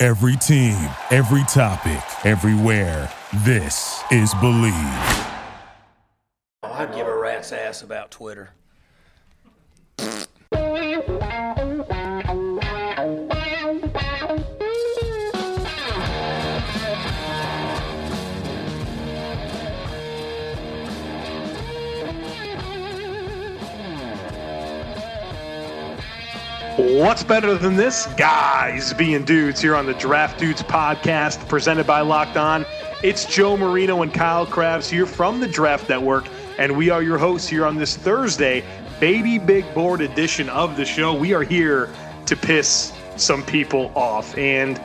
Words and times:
Every 0.00 0.36
team, 0.36 0.76
every 1.10 1.42
topic, 1.48 2.00
everywhere. 2.24 3.12
This 3.38 4.00
is 4.12 4.32
Bleav. 4.34 5.26
Oh, 6.62 6.72
I'd 6.72 6.94
give 6.94 7.08
a 7.08 7.18
rat's 7.18 7.50
ass 7.50 7.82
about 7.82 8.12
Twitter. 8.12 8.50
What's 26.78 27.24
better 27.24 27.56
than 27.56 27.74
this? 27.74 28.06
Guys 28.16 28.92
being 28.92 29.24
dudes 29.24 29.60
here 29.60 29.74
on 29.74 29.84
the 29.84 29.94
Draft 29.94 30.38
Dudes 30.38 30.62
podcast 30.62 31.48
presented 31.48 31.88
by 31.88 32.02
Locked 32.02 32.36
On. 32.36 32.64
It's 33.02 33.24
Joe 33.24 33.56
Marino 33.56 34.02
and 34.02 34.14
Kyle 34.14 34.46
Crabbs 34.46 34.88
here 34.88 35.04
from 35.04 35.40
the 35.40 35.48
Draft 35.48 35.88
Network, 35.88 36.28
and 36.56 36.76
we 36.76 36.88
are 36.88 37.02
your 37.02 37.18
hosts 37.18 37.48
here 37.48 37.66
on 37.66 37.78
this 37.78 37.96
Thursday, 37.96 38.62
baby 39.00 39.40
big 39.40 39.74
board 39.74 40.00
edition 40.00 40.48
of 40.50 40.76
the 40.76 40.84
show. 40.84 41.12
We 41.12 41.34
are 41.34 41.42
here 41.42 41.92
to 42.26 42.36
piss 42.36 42.92
some 43.16 43.42
people 43.42 43.90
off. 43.96 44.38
And 44.38 44.78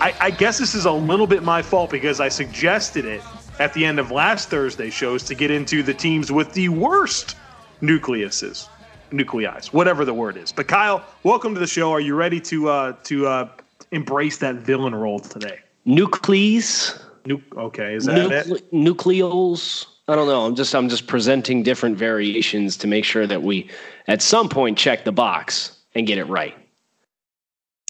I, 0.00 0.14
I 0.20 0.30
guess 0.30 0.56
this 0.56 0.76
is 0.76 0.84
a 0.84 0.92
little 0.92 1.26
bit 1.26 1.42
my 1.42 1.62
fault 1.62 1.90
because 1.90 2.20
I 2.20 2.28
suggested 2.28 3.04
it 3.04 3.22
at 3.58 3.74
the 3.74 3.84
end 3.84 3.98
of 3.98 4.12
last 4.12 4.50
Thursday 4.50 4.88
shows 4.88 5.24
to 5.24 5.34
get 5.34 5.50
into 5.50 5.82
the 5.82 5.94
teams 5.94 6.30
with 6.30 6.52
the 6.52 6.68
worst 6.68 7.34
nucleuses 7.82 8.68
nuclei, 9.12 9.60
whatever 9.72 10.04
the 10.04 10.14
word 10.14 10.36
is. 10.36 10.52
But 10.52 10.68
Kyle, 10.68 11.04
welcome 11.22 11.54
to 11.54 11.60
the 11.60 11.66
show. 11.66 11.90
Are 11.92 12.00
you 12.00 12.14
ready 12.14 12.40
to 12.40 12.68
uh, 12.68 12.92
to 13.04 13.26
uh, 13.26 13.48
embrace 13.92 14.38
that 14.38 14.56
villain 14.56 14.94
role 14.94 15.20
today? 15.20 15.58
Nuclees. 15.86 17.00
Nu- 17.26 17.42
okay, 17.56 17.94
is 17.94 18.06
that 18.06 18.30
Nucle- 18.30 18.56
it? 18.56 18.72
nucleoles. 18.72 19.86
I 20.08 20.16
don't 20.16 20.26
know. 20.26 20.46
I'm 20.46 20.54
just 20.54 20.74
I'm 20.74 20.88
just 20.88 21.06
presenting 21.06 21.62
different 21.62 21.96
variations 21.96 22.76
to 22.78 22.86
make 22.86 23.04
sure 23.04 23.26
that 23.26 23.42
we 23.42 23.68
at 24.08 24.22
some 24.22 24.48
point 24.48 24.76
check 24.78 25.04
the 25.04 25.12
box 25.12 25.76
and 25.94 26.06
get 26.06 26.18
it 26.18 26.24
right. 26.24 26.54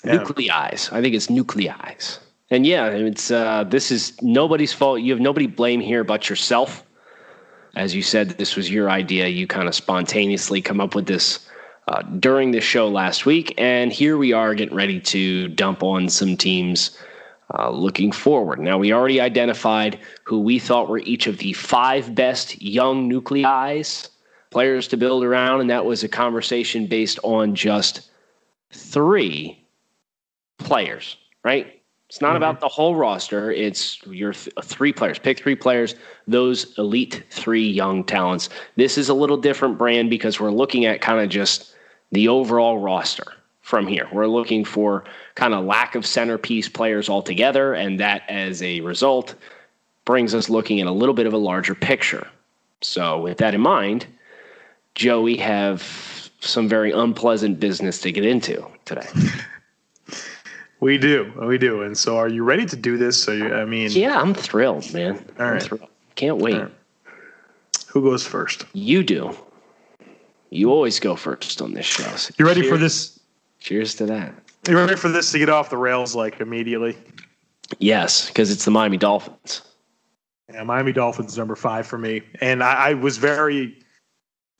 Yeah. 0.04 0.16
Nuclei's. 0.16 0.90
I 0.92 1.00
think 1.00 1.14
it's 1.14 1.30
nuclei's. 1.30 2.18
And 2.50 2.66
yeah, 2.66 2.86
it's 2.88 3.30
uh, 3.30 3.64
this 3.64 3.90
is 3.90 4.20
nobody's 4.22 4.72
fault. 4.72 5.00
You 5.00 5.12
have 5.12 5.20
nobody 5.20 5.46
blame 5.46 5.80
here 5.80 6.02
but 6.04 6.28
yourself. 6.28 6.84
As 7.76 7.94
you 7.94 8.02
said, 8.02 8.30
this 8.30 8.56
was 8.56 8.70
your 8.70 8.90
idea. 8.90 9.28
You 9.28 9.46
kind 9.46 9.68
of 9.68 9.74
spontaneously 9.74 10.60
come 10.60 10.80
up 10.80 10.94
with 10.94 11.06
this 11.06 11.48
uh, 11.88 12.02
during 12.02 12.50
the 12.50 12.60
show 12.60 12.88
last 12.88 13.26
week, 13.26 13.54
and 13.58 13.92
here 13.92 14.16
we 14.16 14.32
are 14.32 14.54
getting 14.54 14.76
ready 14.76 15.00
to 15.00 15.48
dump 15.48 15.82
on 15.82 16.08
some 16.08 16.36
teams 16.36 16.96
uh, 17.58 17.70
looking 17.70 18.12
forward. 18.12 18.60
Now, 18.60 18.78
we 18.78 18.92
already 18.92 19.20
identified 19.20 19.98
who 20.24 20.40
we 20.40 20.58
thought 20.58 20.88
were 20.88 20.98
each 20.98 21.26
of 21.26 21.38
the 21.38 21.52
five 21.52 22.14
best 22.14 22.60
young 22.62 23.08
nuclei's 23.08 24.08
players 24.50 24.88
to 24.88 24.96
build 24.96 25.24
around, 25.24 25.60
and 25.60 25.70
that 25.70 25.84
was 25.84 26.04
a 26.04 26.08
conversation 26.08 26.86
based 26.86 27.18
on 27.22 27.54
just 27.54 28.10
three 28.72 29.64
players, 30.58 31.16
right? 31.42 31.79
It's 32.10 32.20
not 32.20 32.34
about 32.34 32.56
mm-hmm. 32.56 32.62
the 32.62 32.68
whole 32.68 32.96
roster. 32.96 33.52
It's 33.52 34.04
your 34.04 34.32
th- 34.32 34.52
uh, 34.56 34.62
three 34.62 34.92
players. 34.92 35.20
Pick 35.20 35.38
three 35.38 35.54
players, 35.54 35.94
those 36.26 36.76
elite 36.76 37.22
three 37.30 37.64
young 37.64 38.02
talents. 38.02 38.48
This 38.74 38.98
is 38.98 39.08
a 39.08 39.14
little 39.14 39.36
different 39.36 39.78
brand 39.78 40.10
because 40.10 40.40
we're 40.40 40.50
looking 40.50 40.86
at 40.86 41.00
kind 41.00 41.20
of 41.20 41.28
just 41.28 41.72
the 42.10 42.26
overall 42.26 42.80
roster 42.80 43.34
from 43.62 43.86
here. 43.86 44.08
We're 44.10 44.26
looking 44.26 44.64
for 44.64 45.04
kind 45.36 45.54
of 45.54 45.64
lack 45.64 45.94
of 45.94 46.04
centerpiece 46.04 46.68
players 46.68 47.08
altogether, 47.08 47.74
and 47.74 48.00
that 48.00 48.22
as 48.28 48.60
a 48.60 48.80
result 48.80 49.36
brings 50.04 50.34
us 50.34 50.50
looking 50.50 50.80
at 50.80 50.88
a 50.88 50.92
little 50.92 51.14
bit 51.14 51.28
of 51.28 51.32
a 51.32 51.38
larger 51.38 51.76
picture. 51.76 52.26
So, 52.80 53.20
with 53.20 53.38
that 53.38 53.54
in 53.54 53.60
mind, 53.60 54.04
Joey 54.96 55.36
have 55.36 56.28
some 56.40 56.68
very 56.68 56.90
unpleasant 56.90 57.60
business 57.60 58.00
to 58.00 58.10
get 58.10 58.24
into 58.24 58.66
today. 58.84 59.06
We 60.80 60.96
do, 60.96 61.32
we 61.42 61.58
do. 61.58 61.82
And 61.82 61.96
so, 61.96 62.16
are 62.16 62.28
you 62.28 62.42
ready 62.42 62.64
to 62.66 62.76
do 62.76 62.96
this? 62.96 63.22
So, 63.22 63.32
you, 63.32 63.54
I 63.54 63.64
mean, 63.66 63.90
Yeah, 63.90 64.20
I'm 64.20 64.32
thrilled, 64.34 64.92
man. 64.94 65.24
All 65.38 65.46
I'm 65.46 65.60
thrilled. 65.60 65.88
Can't 66.14 66.38
wait. 66.38 66.54
All 66.54 66.62
right. 66.62 66.72
who 67.88 68.02
goes 68.02 68.26
first? 68.26 68.64
You 68.72 69.02
do. 69.02 69.36
You 70.50 70.70
always 70.70 70.98
go 70.98 71.16
first 71.16 71.62
on 71.62 71.74
this 71.74 71.86
show. 71.86 72.10
So 72.16 72.34
You 72.38 72.46
ready 72.46 72.68
for 72.68 72.76
this? 72.76 73.20
Cheers 73.60 73.94
to 73.96 74.06
that. 74.06 74.34
You 74.68 74.76
ready 74.76 74.96
for 74.96 75.08
this 75.08 75.30
to 75.32 75.38
get 75.38 75.48
off 75.48 75.70
the 75.70 75.76
rails 75.76 76.14
like 76.14 76.40
immediately? 76.40 76.96
Yes, 77.78 78.28
because 78.28 78.50
it's 78.50 78.64
the 78.64 78.70
Miami 78.70 78.96
Dolphins. 78.96 79.62
Yeah, 80.52 80.64
Miami 80.64 80.92
Dolphins 80.92 81.38
number 81.38 81.54
five 81.54 81.86
for 81.86 81.98
me, 81.98 82.22
and 82.40 82.62
I, 82.64 82.90
I 82.90 82.94
was 82.94 83.16
very 83.18 83.78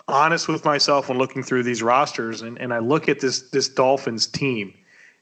honest 0.06 0.48
with 0.48 0.64
myself 0.64 1.08
when 1.08 1.18
looking 1.18 1.42
through 1.42 1.64
these 1.64 1.82
rosters, 1.82 2.42
and, 2.42 2.58
and 2.60 2.72
I 2.72 2.78
look 2.78 3.08
at 3.08 3.20
this 3.20 3.50
this 3.50 3.68
Dolphins 3.68 4.26
team, 4.28 4.72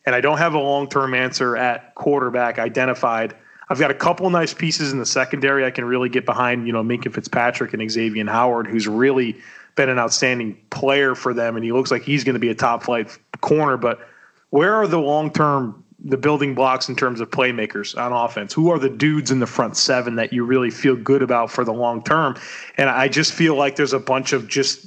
and 0.08 0.14
I 0.14 0.22
don't 0.22 0.38
have 0.38 0.54
a 0.54 0.58
long 0.58 0.88
term 0.88 1.12
answer 1.12 1.54
at 1.54 1.94
quarterback 1.94 2.58
identified. 2.58 3.36
I've 3.68 3.78
got 3.78 3.90
a 3.90 3.94
couple 3.94 4.30
nice 4.30 4.54
pieces 4.54 4.90
in 4.90 4.98
the 4.98 5.04
secondary 5.04 5.66
I 5.66 5.70
can 5.70 5.84
really 5.84 6.08
get 6.08 6.24
behind. 6.24 6.66
You 6.66 6.72
know, 6.72 6.82
Minkah 6.82 7.12
Fitzpatrick 7.12 7.74
and 7.74 7.90
Xavier 7.90 8.24
Howard, 8.24 8.66
who's 8.66 8.88
really 8.88 9.36
been 9.74 9.90
an 9.90 9.98
outstanding 9.98 10.58
player 10.70 11.14
for 11.14 11.34
them, 11.34 11.56
and 11.56 11.64
he 11.64 11.72
looks 11.72 11.90
like 11.90 12.00
he's 12.00 12.24
going 12.24 12.36
to 12.36 12.40
be 12.40 12.48
a 12.48 12.54
top 12.54 12.84
flight 12.84 13.18
corner. 13.42 13.76
But 13.76 14.00
where 14.48 14.74
are 14.74 14.86
the 14.86 14.98
long 14.98 15.30
term 15.30 15.84
the 16.02 16.16
building 16.16 16.54
blocks 16.54 16.88
in 16.88 16.96
terms 16.96 17.20
of 17.20 17.30
playmakers 17.30 17.94
on 18.00 18.10
offense? 18.10 18.54
Who 18.54 18.70
are 18.70 18.78
the 18.78 18.88
dudes 18.88 19.30
in 19.30 19.40
the 19.40 19.46
front 19.46 19.76
seven 19.76 20.16
that 20.16 20.32
you 20.32 20.42
really 20.42 20.70
feel 20.70 20.96
good 20.96 21.20
about 21.20 21.50
for 21.50 21.66
the 21.66 21.74
long 21.74 22.02
term? 22.02 22.34
And 22.78 22.88
I 22.88 23.08
just 23.08 23.34
feel 23.34 23.56
like 23.56 23.76
there's 23.76 23.92
a 23.92 24.00
bunch 24.00 24.32
of 24.32 24.48
just 24.48 24.86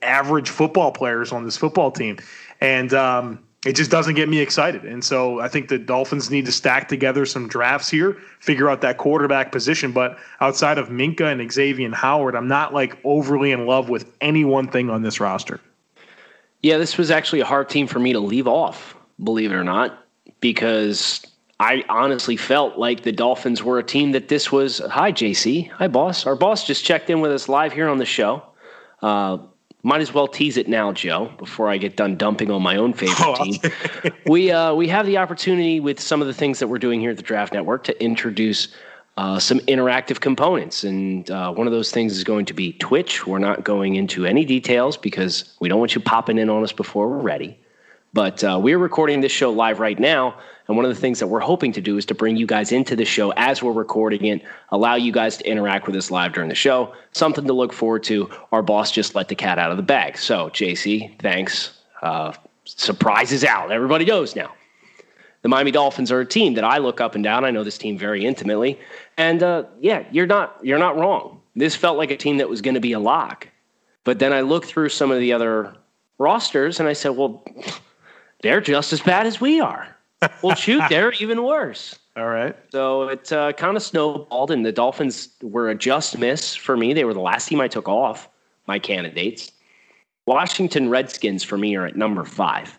average 0.00 0.48
football 0.48 0.90
players 0.90 1.32
on 1.32 1.44
this 1.44 1.58
football 1.58 1.90
team, 1.90 2.16
and 2.62 2.94
um, 2.94 3.40
it 3.64 3.74
just 3.74 3.90
doesn't 3.90 4.14
get 4.14 4.28
me 4.28 4.40
excited. 4.40 4.84
And 4.84 5.02
so 5.02 5.40
I 5.40 5.48
think 5.48 5.68
the 5.68 5.78
Dolphins 5.78 6.30
need 6.30 6.46
to 6.46 6.52
stack 6.52 6.88
together 6.88 7.24
some 7.24 7.48
drafts 7.48 7.88
here, 7.88 8.18
figure 8.40 8.68
out 8.68 8.82
that 8.82 8.98
quarterback 8.98 9.52
position. 9.52 9.92
But 9.92 10.18
outside 10.40 10.76
of 10.78 10.88
Minkah 10.88 11.32
and 11.32 11.50
Xavier 11.50 11.90
Howard, 11.94 12.36
I'm 12.36 12.48
not 12.48 12.74
like 12.74 12.98
overly 13.04 13.52
in 13.52 13.66
love 13.66 13.88
with 13.88 14.14
any 14.20 14.44
one 14.44 14.68
thing 14.68 14.90
on 14.90 15.02
this 15.02 15.18
roster. 15.18 15.60
Yeah, 16.62 16.78
this 16.78 16.96
was 16.96 17.10
actually 17.10 17.40
a 17.40 17.44
hard 17.44 17.68
team 17.68 17.86
for 17.86 17.98
me 17.98 18.12
to 18.12 18.20
leave 18.20 18.48
off, 18.48 18.96
believe 19.22 19.52
it 19.52 19.54
or 19.54 19.64
not, 19.64 20.06
because 20.40 21.24
I 21.60 21.84
honestly 21.88 22.36
felt 22.36 22.78
like 22.78 23.02
the 23.02 23.12
Dolphins 23.12 23.62
were 23.62 23.78
a 23.78 23.82
team 23.82 24.12
that 24.12 24.28
this 24.28 24.50
was. 24.50 24.78
Hi, 24.78 25.12
JC. 25.12 25.70
Hi, 25.70 25.88
boss. 25.88 26.26
Our 26.26 26.36
boss 26.36 26.66
just 26.66 26.84
checked 26.84 27.10
in 27.10 27.20
with 27.20 27.32
us 27.32 27.48
live 27.48 27.72
here 27.72 27.88
on 27.88 27.98
the 27.98 28.06
show. 28.06 28.42
Uh, 29.02 29.38
might 29.84 30.00
as 30.00 30.12
well 30.12 30.26
tease 30.26 30.56
it 30.56 30.66
now, 30.66 30.92
Joe, 30.92 31.30
before 31.38 31.68
I 31.68 31.76
get 31.76 31.94
done 31.94 32.16
dumping 32.16 32.50
on 32.50 32.62
my 32.62 32.76
own 32.76 32.92
favorite 32.94 33.20
Oh, 33.20 33.44
team. 33.44 33.60
we 34.26 34.50
uh, 34.50 34.74
we 34.74 34.88
have 34.88 35.06
the 35.06 35.18
opportunity 35.18 35.78
with 35.78 36.00
some 36.00 36.20
of 36.20 36.26
the 36.26 36.34
things 36.34 36.58
that 36.58 36.66
we're 36.68 36.78
doing 36.78 37.00
here 37.00 37.10
at 37.10 37.16
the 37.18 37.22
Draft 37.22 37.52
Network 37.52 37.84
to 37.84 38.02
introduce 38.02 38.68
uh, 39.16 39.38
some 39.38 39.60
interactive 39.60 40.20
components, 40.20 40.82
and 40.82 41.30
uh, 41.30 41.52
one 41.52 41.68
of 41.68 41.72
those 41.72 41.92
things 41.92 42.16
is 42.16 42.24
going 42.24 42.46
to 42.46 42.54
be 42.54 42.72
Twitch. 42.72 43.26
We're 43.26 43.38
not 43.38 43.62
going 43.62 43.94
into 43.94 44.26
any 44.26 44.44
details 44.44 44.96
because 44.96 45.54
we 45.60 45.68
don't 45.68 45.78
want 45.78 45.94
you 45.94 46.00
popping 46.00 46.38
in 46.38 46.50
on 46.50 46.64
us 46.64 46.72
before 46.72 47.08
we're 47.08 47.18
ready. 47.22 47.56
But 48.14 48.44
uh, 48.44 48.60
we're 48.62 48.78
recording 48.78 49.20
this 49.20 49.32
show 49.32 49.50
live 49.50 49.80
right 49.80 49.98
now. 49.98 50.38
And 50.68 50.76
one 50.76 50.86
of 50.86 50.94
the 50.94 51.00
things 51.00 51.18
that 51.18 51.26
we're 51.26 51.40
hoping 51.40 51.72
to 51.72 51.80
do 51.80 51.98
is 51.98 52.06
to 52.06 52.14
bring 52.14 52.36
you 52.36 52.46
guys 52.46 52.70
into 52.70 52.94
the 52.94 53.04
show 53.04 53.32
as 53.32 53.60
we're 53.60 53.72
recording 53.72 54.24
it, 54.26 54.42
allow 54.70 54.94
you 54.94 55.10
guys 55.10 55.36
to 55.38 55.46
interact 55.46 55.88
with 55.88 55.96
us 55.96 56.12
live 56.12 56.32
during 56.32 56.48
the 56.48 56.54
show. 56.54 56.94
Something 57.10 57.44
to 57.48 57.52
look 57.52 57.72
forward 57.72 58.04
to. 58.04 58.30
Our 58.52 58.62
boss 58.62 58.92
just 58.92 59.16
let 59.16 59.28
the 59.28 59.34
cat 59.34 59.58
out 59.58 59.72
of 59.72 59.76
the 59.76 59.82
bag. 59.82 60.16
So, 60.16 60.48
JC, 60.50 61.20
thanks. 61.20 61.76
Uh, 62.02 62.32
surprise 62.64 63.32
is 63.32 63.44
out. 63.44 63.72
Everybody 63.72 64.04
knows 64.04 64.36
now. 64.36 64.54
The 65.42 65.48
Miami 65.48 65.72
Dolphins 65.72 66.12
are 66.12 66.20
a 66.20 66.26
team 66.26 66.54
that 66.54 66.64
I 66.64 66.78
look 66.78 67.00
up 67.00 67.16
and 67.16 67.24
down. 67.24 67.44
I 67.44 67.50
know 67.50 67.64
this 67.64 67.76
team 67.76 67.98
very 67.98 68.24
intimately. 68.24 68.78
And 69.18 69.42
uh, 69.42 69.64
yeah, 69.80 70.04
you're 70.12 70.26
not 70.26 70.56
you're 70.62 70.78
not 70.78 70.96
wrong. 70.96 71.40
This 71.56 71.74
felt 71.74 71.98
like 71.98 72.12
a 72.12 72.16
team 72.16 72.38
that 72.38 72.48
was 72.48 72.62
going 72.62 72.74
to 72.74 72.80
be 72.80 72.92
a 72.92 73.00
lock. 73.00 73.48
But 74.04 74.20
then 74.20 74.32
I 74.32 74.42
looked 74.42 74.66
through 74.66 74.90
some 74.90 75.10
of 75.10 75.18
the 75.18 75.32
other 75.32 75.74
rosters 76.18 76.78
and 76.78 76.88
I 76.88 76.92
said, 76.92 77.10
well, 77.10 77.44
they're 78.44 78.60
just 78.60 78.92
as 78.92 79.00
bad 79.00 79.26
as 79.26 79.40
we 79.40 79.58
are. 79.58 79.88
well, 80.42 80.54
shoot, 80.54 80.82
they're 80.90 81.12
even 81.14 81.42
worse. 81.42 81.98
All 82.14 82.28
right. 82.28 82.54
So 82.70 83.08
it 83.08 83.32
uh, 83.32 83.54
kind 83.54 83.76
of 83.76 83.82
snowballed, 83.82 84.52
and 84.52 84.64
the 84.64 84.70
Dolphins 84.70 85.30
were 85.42 85.70
a 85.70 85.74
just 85.74 86.18
miss 86.18 86.54
for 86.54 86.76
me. 86.76 86.92
They 86.92 87.04
were 87.04 87.14
the 87.14 87.20
last 87.20 87.48
team 87.48 87.60
I 87.60 87.68
took 87.68 87.88
off 87.88 88.28
my 88.66 88.78
candidates. 88.78 89.50
Washington 90.26 90.90
Redskins 90.90 91.42
for 91.42 91.58
me 91.58 91.74
are 91.74 91.86
at 91.86 91.96
number 91.96 92.24
five. 92.24 92.78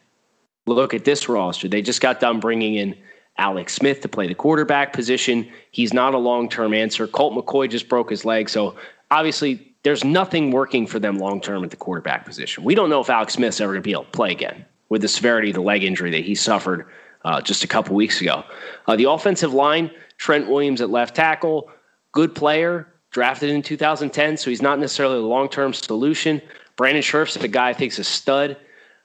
Look 0.67 0.93
at 0.93 1.03
this 1.03 1.27
roster. 1.27 1.67
They 1.67 1.81
just 1.81 1.99
got 1.99 2.19
done 2.19 2.39
bringing 2.39 2.75
in 2.75 2.95
Alex 3.37 3.73
Smith 3.73 4.01
to 4.01 4.07
play 4.07 4.27
the 4.27 4.35
quarterback 4.35 4.93
position. 4.93 5.51
He's 5.71 5.93
not 5.93 6.13
a 6.13 6.17
long 6.19 6.47
term 6.47 6.73
answer. 6.73 7.07
Colt 7.07 7.33
McCoy 7.33 7.69
just 7.69 7.89
broke 7.89 8.11
his 8.11 8.23
leg. 8.23 8.49
So 8.49 8.75
obviously, 9.09 9.75
there's 9.83 10.03
nothing 10.03 10.51
working 10.51 10.85
for 10.85 10.99
them 10.99 11.17
long 11.17 11.41
term 11.41 11.63
at 11.63 11.71
the 11.71 11.75
quarterback 11.75 12.23
position. 12.23 12.63
We 12.63 12.75
don't 12.75 12.89
know 12.89 13.01
if 13.01 13.09
Alex 13.09 13.33
Smith's 13.33 13.59
ever 13.59 13.73
going 13.73 13.81
to 13.81 13.87
be 13.87 13.91
able 13.91 14.05
to 14.05 14.11
play 14.11 14.31
again 14.31 14.65
with 14.89 15.01
the 15.01 15.07
severity 15.07 15.49
of 15.49 15.55
the 15.55 15.61
leg 15.61 15.83
injury 15.83 16.11
that 16.11 16.23
he 16.23 16.35
suffered 16.35 16.87
uh, 17.23 17.41
just 17.41 17.63
a 17.63 17.67
couple 17.67 17.95
weeks 17.95 18.21
ago. 18.21 18.43
Uh, 18.87 18.95
the 18.95 19.09
offensive 19.09 19.53
line, 19.53 19.89
Trent 20.17 20.47
Williams 20.47 20.81
at 20.81 20.89
left 20.89 21.15
tackle, 21.15 21.69
good 22.11 22.35
player, 22.35 22.87
drafted 23.11 23.49
in 23.49 23.61
2010, 23.61 24.37
so 24.37 24.49
he's 24.49 24.61
not 24.61 24.79
necessarily 24.79 25.17
a 25.17 25.21
long 25.21 25.49
term 25.49 25.73
solution. 25.73 26.41
Brandon 26.75 27.01
Scherff's 27.01 27.35
a 27.37 27.47
guy 27.47 27.69
I 27.69 27.73
think 27.73 27.93
is 27.93 27.99
a 27.99 28.03
stud. 28.03 28.57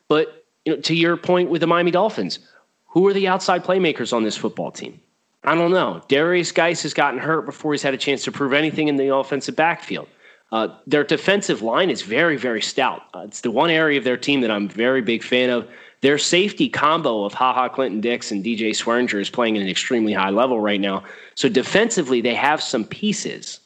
But 0.08 0.44
you 0.64 0.74
know, 0.74 0.80
to 0.82 0.94
your 0.94 1.16
point 1.16 1.50
with 1.50 1.60
the 1.60 1.66
Miami 1.66 1.90
Dolphins, 1.90 2.40
who 2.86 3.06
are 3.06 3.12
the 3.12 3.28
outside 3.28 3.64
playmakers 3.64 4.12
on 4.12 4.24
this 4.24 4.36
football 4.36 4.70
team? 4.70 5.00
I 5.44 5.54
don't 5.54 5.70
know. 5.70 6.02
Derrius 6.08 6.52
Guice 6.52 6.82
has 6.82 6.92
gotten 6.92 7.18
hurt 7.18 7.46
before 7.46 7.72
he's 7.72 7.82
had 7.82 7.94
a 7.94 7.96
chance 7.96 8.24
to 8.24 8.32
prove 8.32 8.52
anything 8.52 8.88
in 8.88 8.96
the 8.96 9.14
offensive 9.14 9.56
backfield. 9.56 10.08
Uh, 10.52 10.68
their 10.86 11.04
defensive 11.04 11.62
line 11.62 11.90
is 11.90 12.02
very, 12.02 12.36
very 12.36 12.60
stout. 12.60 13.02
Uh, 13.14 13.20
it's 13.20 13.40
the 13.40 13.50
one 13.50 13.70
area 13.70 13.98
of 13.98 14.04
their 14.04 14.16
team 14.16 14.40
that 14.40 14.50
I'm 14.50 14.68
very 14.68 15.00
big 15.00 15.22
fan 15.22 15.50
of. 15.50 15.68
Their 16.00 16.18
safety 16.18 16.68
combo 16.68 17.24
of 17.24 17.34
Ha 17.34 17.52
Ha 17.52 17.68
Clinton-Dix 17.68 18.32
and 18.32 18.44
DJ 18.44 18.70
Swearinger 18.70 19.20
is 19.20 19.30
playing 19.30 19.56
at 19.56 19.62
an 19.62 19.68
extremely 19.68 20.12
high 20.12 20.30
level 20.30 20.60
right 20.60 20.80
now. 20.80 21.04
So 21.34 21.48
defensively, 21.48 22.20
they 22.20 22.34
have 22.34 22.62
some 22.62 22.84
pieces. 22.84 23.60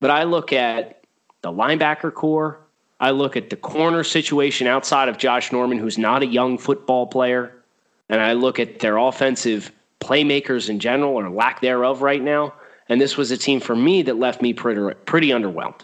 But 0.00 0.10
I 0.10 0.24
look 0.24 0.52
at 0.52 1.04
the 1.42 1.52
linebacker 1.52 2.12
corps. 2.12 2.58
I 2.98 3.10
look 3.10 3.36
at 3.36 3.50
the 3.50 3.56
corner 3.56 4.02
situation 4.02 4.66
outside 4.66 5.08
of 5.08 5.18
Josh 5.18 5.52
Norman, 5.52 5.78
who's 5.78 5.98
not 5.98 6.22
a 6.22 6.26
young 6.26 6.58
football 6.58 7.06
player. 7.06 7.52
And 8.08 8.20
I 8.20 8.32
look 8.32 8.58
at 8.58 8.80
their 8.80 8.96
offensive 8.96 9.70
playmakers 10.00 10.68
in 10.68 10.78
general 10.78 11.14
or 11.14 11.30
lack 11.30 11.60
thereof 11.60 12.02
right 12.02 12.22
now. 12.22 12.54
And 12.88 13.00
this 13.00 13.16
was 13.16 13.30
a 13.30 13.36
team 13.36 13.60
for 13.60 13.74
me 13.74 14.02
that 14.02 14.18
left 14.18 14.42
me 14.42 14.52
pretty, 14.52 14.94
pretty 15.06 15.28
underwhelmed. 15.28 15.80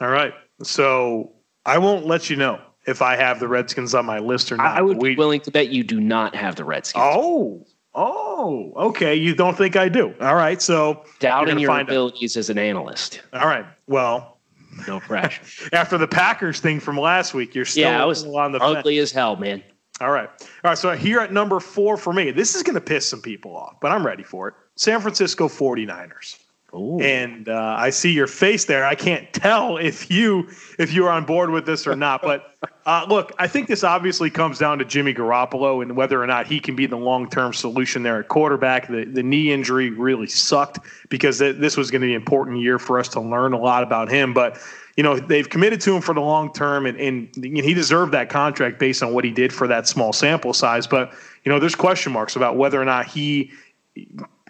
All 0.00 0.08
right. 0.08 0.32
So 0.62 1.32
I 1.66 1.78
won't 1.78 2.06
let 2.06 2.30
you 2.30 2.36
know 2.36 2.60
if 2.86 3.02
I 3.02 3.16
have 3.16 3.40
the 3.40 3.48
Redskins 3.48 3.94
on 3.94 4.06
my 4.06 4.18
list 4.18 4.50
or 4.50 4.56
not. 4.56 4.66
I 4.66 4.82
would 4.82 5.00
we, 5.00 5.10
be 5.10 5.16
willing 5.16 5.40
to 5.42 5.50
bet 5.50 5.68
you 5.68 5.82
do 5.82 6.00
not 6.00 6.34
have 6.34 6.56
the 6.56 6.64
Redskins. 6.64 7.04
Oh, 7.06 7.66
oh, 7.94 8.72
okay. 8.76 9.14
You 9.14 9.34
don't 9.34 9.56
think 9.56 9.76
I 9.76 9.88
do? 9.88 10.14
All 10.20 10.34
right. 10.34 10.60
So 10.60 11.04
doubting 11.18 11.58
your 11.58 11.78
abilities 11.78 12.36
out. 12.36 12.40
as 12.40 12.50
an 12.50 12.58
analyst. 12.58 13.22
All 13.32 13.46
right. 13.46 13.66
Well, 13.86 14.38
no 14.86 15.00
pressure. 15.00 15.42
After 15.72 15.98
the 15.98 16.08
Packers 16.08 16.60
thing 16.60 16.80
from 16.80 16.98
last 16.98 17.34
week, 17.34 17.54
you're 17.54 17.64
still 17.64 17.90
yeah, 17.90 18.02
I 18.02 18.06
was 18.06 18.24
on 18.24 18.52
the 18.52 18.60
ugly 18.60 18.96
fence. 18.96 19.10
as 19.10 19.12
hell, 19.12 19.36
man. 19.36 19.62
All 20.00 20.10
right. 20.10 20.28
All 20.28 20.70
right. 20.70 20.78
So 20.78 20.92
here 20.92 21.20
at 21.20 21.32
number 21.32 21.60
four 21.60 21.96
for 21.96 22.12
me, 22.12 22.30
this 22.30 22.54
is 22.54 22.62
going 22.62 22.74
to 22.74 22.80
piss 22.80 23.06
some 23.06 23.20
people 23.20 23.54
off, 23.54 23.76
but 23.80 23.92
I'm 23.92 24.06
ready 24.06 24.22
for 24.22 24.48
it. 24.48 24.54
San 24.76 25.00
Francisco 25.00 25.46
49ers. 25.46 26.38
Ooh. 26.72 27.00
And 27.00 27.48
uh, 27.48 27.74
I 27.78 27.90
see 27.90 28.12
your 28.12 28.28
face 28.28 28.64
there. 28.64 28.84
I 28.84 28.94
can't 28.94 29.32
tell 29.32 29.76
if 29.76 30.10
you 30.10 30.48
if 30.78 30.92
you 30.92 31.04
are 31.06 31.10
on 31.10 31.24
board 31.24 31.50
with 31.50 31.66
this 31.66 31.86
or 31.86 31.96
not. 31.96 32.22
But 32.22 32.54
uh, 32.86 33.06
look, 33.08 33.32
I 33.38 33.48
think 33.48 33.66
this 33.66 33.82
obviously 33.82 34.30
comes 34.30 34.58
down 34.58 34.78
to 34.78 34.84
Jimmy 34.84 35.12
Garoppolo 35.12 35.82
and 35.82 35.96
whether 35.96 36.22
or 36.22 36.26
not 36.28 36.46
he 36.46 36.60
can 36.60 36.76
be 36.76 36.86
the 36.86 36.96
long 36.96 37.28
term 37.28 37.52
solution 37.52 38.04
there 38.04 38.20
at 38.20 38.28
quarterback. 38.28 38.86
The 38.86 39.04
the 39.04 39.22
knee 39.22 39.52
injury 39.52 39.90
really 39.90 40.28
sucked 40.28 40.78
because 41.08 41.38
this 41.38 41.76
was 41.76 41.90
going 41.90 42.02
to 42.02 42.06
be 42.06 42.14
an 42.14 42.20
important 42.20 42.60
year 42.60 42.78
for 42.78 43.00
us 43.00 43.08
to 43.08 43.20
learn 43.20 43.52
a 43.52 43.58
lot 43.58 43.82
about 43.82 44.08
him. 44.08 44.32
But 44.32 44.60
you 44.96 45.02
know 45.02 45.18
they've 45.18 45.48
committed 45.48 45.80
to 45.82 45.96
him 45.96 46.02
for 46.02 46.14
the 46.14 46.20
long 46.20 46.52
term, 46.52 46.86
and, 46.86 47.00
and 47.00 47.34
he 47.44 47.74
deserved 47.74 48.12
that 48.12 48.28
contract 48.28 48.78
based 48.78 49.02
on 49.02 49.12
what 49.12 49.24
he 49.24 49.32
did 49.32 49.52
for 49.52 49.66
that 49.66 49.88
small 49.88 50.12
sample 50.12 50.52
size. 50.52 50.86
But 50.86 51.12
you 51.44 51.50
know 51.50 51.58
there's 51.58 51.74
question 51.74 52.12
marks 52.12 52.36
about 52.36 52.56
whether 52.56 52.80
or 52.80 52.84
not 52.84 53.06
he 53.06 53.50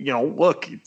you 0.00 0.12
know, 0.12 0.24
look, 0.24 0.62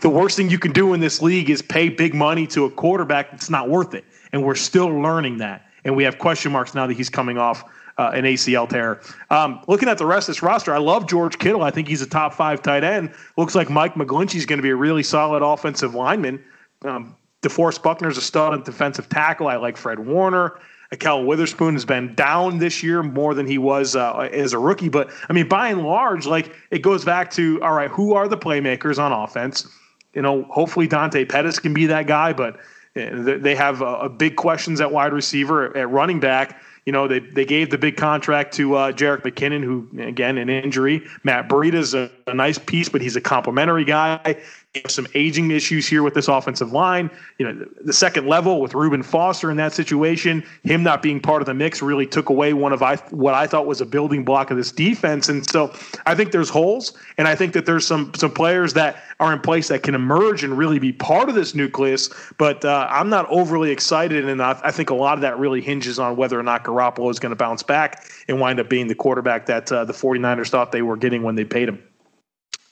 the 0.00 0.10
worst 0.10 0.36
thing 0.36 0.48
you 0.48 0.58
can 0.58 0.72
do 0.72 0.94
in 0.94 1.00
this 1.00 1.20
league 1.20 1.50
is 1.50 1.60
pay 1.60 1.90
big 1.90 2.14
money 2.14 2.46
to 2.48 2.64
a 2.64 2.70
quarterback 2.70 3.30
that's 3.30 3.50
not 3.50 3.68
worth 3.68 3.94
it. 3.94 4.04
And 4.32 4.42
we're 4.42 4.54
still 4.54 4.88
learning 4.88 5.38
that. 5.38 5.66
And 5.84 5.94
we 5.94 6.04
have 6.04 6.18
question 6.18 6.50
marks 6.50 6.74
now 6.74 6.86
that 6.86 6.96
he's 6.96 7.10
coming 7.10 7.36
off 7.36 7.62
uh, 7.98 8.12
an 8.14 8.24
ACL 8.24 8.66
tear. 8.66 9.02
Um, 9.28 9.62
looking 9.68 9.88
at 9.88 9.98
the 9.98 10.06
rest 10.06 10.28
of 10.28 10.34
this 10.34 10.42
roster, 10.42 10.74
I 10.74 10.78
love 10.78 11.06
George 11.06 11.38
Kittle. 11.38 11.62
I 11.62 11.70
think 11.70 11.88
he's 11.88 12.00
a 12.00 12.06
top 12.06 12.32
five 12.32 12.62
tight 12.62 12.84
end. 12.84 13.12
Looks 13.36 13.54
like 13.54 13.68
Mike 13.68 13.94
McGlinchey 13.94 14.36
is 14.36 14.46
going 14.46 14.58
to 14.58 14.62
be 14.62 14.70
a 14.70 14.76
really 14.76 15.02
solid 15.02 15.42
offensive 15.42 15.94
lineman. 15.94 16.42
Um, 16.82 17.16
DeForest 17.42 17.82
Buckner's 17.82 18.16
a 18.16 18.22
stud 18.22 18.54
at 18.54 18.64
defensive 18.64 19.10
tackle. 19.10 19.48
I 19.48 19.56
like 19.56 19.76
Fred 19.76 19.98
Warner. 19.98 20.58
Ahkello 20.92 21.24
Witherspoon 21.24 21.74
has 21.74 21.84
been 21.84 22.14
down 22.16 22.58
this 22.58 22.82
year 22.82 23.02
more 23.02 23.32
than 23.34 23.46
he 23.46 23.58
was 23.58 23.94
uh, 23.94 24.28
as 24.32 24.52
a 24.52 24.58
rookie. 24.58 24.88
But 24.88 25.10
I 25.28 25.32
mean, 25.32 25.48
by 25.48 25.68
and 25.68 25.82
large, 25.82 26.26
like 26.26 26.52
it 26.70 26.80
goes 26.82 27.04
back 27.04 27.30
to 27.32 27.62
all 27.62 27.72
right, 27.72 27.90
who 27.90 28.14
are 28.14 28.26
the 28.26 28.38
playmakers 28.38 28.98
on 28.98 29.12
offense? 29.12 29.68
You 30.14 30.22
know, 30.22 30.42
hopefully 30.50 30.88
Dante 30.88 31.24
Pettis 31.24 31.60
can 31.60 31.72
be 31.72 31.86
that 31.86 32.08
guy, 32.08 32.32
but 32.32 32.56
uh, 32.96 33.38
they 33.38 33.54
have 33.54 33.82
uh, 33.82 34.08
big 34.08 34.34
questions 34.34 34.80
at 34.80 34.90
wide 34.90 35.12
receiver, 35.12 35.76
at 35.76 35.88
running 35.88 36.18
back. 36.18 36.60
You 36.86 36.92
know, 36.92 37.06
they, 37.06 37.20
they 37.20 37.44
gave 37.44 37.70
the 37.70 37.78
big 37.78 37.96
contract 37.96 38.52
to 38.54 38.74
uh, 38.74 38.90
Jerick 38.90 39.22
McKinnon, 39.22 39.62
who, 39.62 39.86
again, 40.00 40.38
an 40.38 40.48
injury. 40.48 41.06
Matt 41.22 41.48
Breida's 41.48 41.94
a, 41.94 42.10
a 42.26 42.34
nice 42.34 42.58
piece, 42.58 42.88
but 42.88 43.00
he's 43.00 43.14
a 43.14 43.20
complimentary 43.20 43.84
guy 43.84 44.42
some 44.86 45.06
aging 45.14 45.50
issues 45.50 45.88
here 45.88 46.04
with 46.04 46.14
this 46.14 46.28
offensive 46.28 46.72
line. 46.72 47.10
You 47.38 47.52
know, 47.52 47.66
the 47.80 47.92
second 47.92 48.28
level 48.28 48.60
with 48.60 48.72
Reuben 48.72 49.02
Foster 49.02 49.50
in 49.50 49.56
that 49.56 49.72
situation, 49.72 50.44
him 50.62 50.84
not 50.84 51.02
being 51.02 51.18
part 51.18 51.42
of 51.42 51.46
the 51.46 51.54
mix 51.54 51.82
really 51.82 52.06
took 52.06 52.28
away 52.28 52.52
one 52.52 52.72
of 52.72 52.80
I, 52.80 52.96
what 53.10 53.34
I 53.34 53.48
thought 53.48 53.66
was 53.66 53.80
a 53.80 53.86
building 53.86 54.24
block 54.24 54.52
of 54.52 54.56
this 54.56 54.70
defense. 54.70 55.28
And 55.28 55.48
so 55.50 55.74
I 56.06 56.14
think 56.14 56.30
there's 56.30 56.50
holes, 56.50 56.92
and 57.18 57.26
I 57.26 57.34
think 57.34 57.52
that 57.54 57.66
there's 57.66 57.84
some 57.84 58.12
some 58.14 58.30
players 58.30 58.74
that 58.74 59.02
are 59.18 59.32
in 59.32 59.40
place 59.40 59.66
that 59.68 59.82
can 59.82 59.96
emerge 59.96 60.44
and 60.44 60.56
really 60.56 60.78
be 60.78 60.92
part 60.92 61.28
of 61.28 61.34
this 61.34 61.52
nucleus. 61.52 62.08
But 62.38 62.64
uh, 62.64 62.86
I'm 62.88 63.08
not 63.08 63.28
overly 63.28 63.72
excited, 63.72 64.28
and 64.28 64.40
I, 64.40 64.58
I, 64.62 64.70
think 64.70 64.90
a 64.90 64.94
lot 64.94 65.14
of 65.14 65.22
that 65.22 65.36
really 65.36 65.60
hinges 65.60 65.98
on 65.98 66.14
whether 66.14 66.38
or 66.38 66.44
not 66.44 66.62
Garoppolo 66.62 67.10
is 67.10 67.18
going 67.18 67.30
to 67.30 67.36
bounce 67.36 67.64
back 67.64 68.04
and 68.28 68.40
wind 68.40 68.60
up 68.60 68.68
being 68.68 68.86
the 68.86 68.94
quarterback 68.94 69.46
that 69.46 69.70
uh, 69.72 69.84
the 69.84 69.92
49ers 69.92 70.48
thought 70.48 70.70
they 70.70 70.82
were 70.82 70.96
getting 70.96 71.24
when 71.24 71.34
they 71.34 71.44
paid 71.44 71.68
him. 71.68 71.82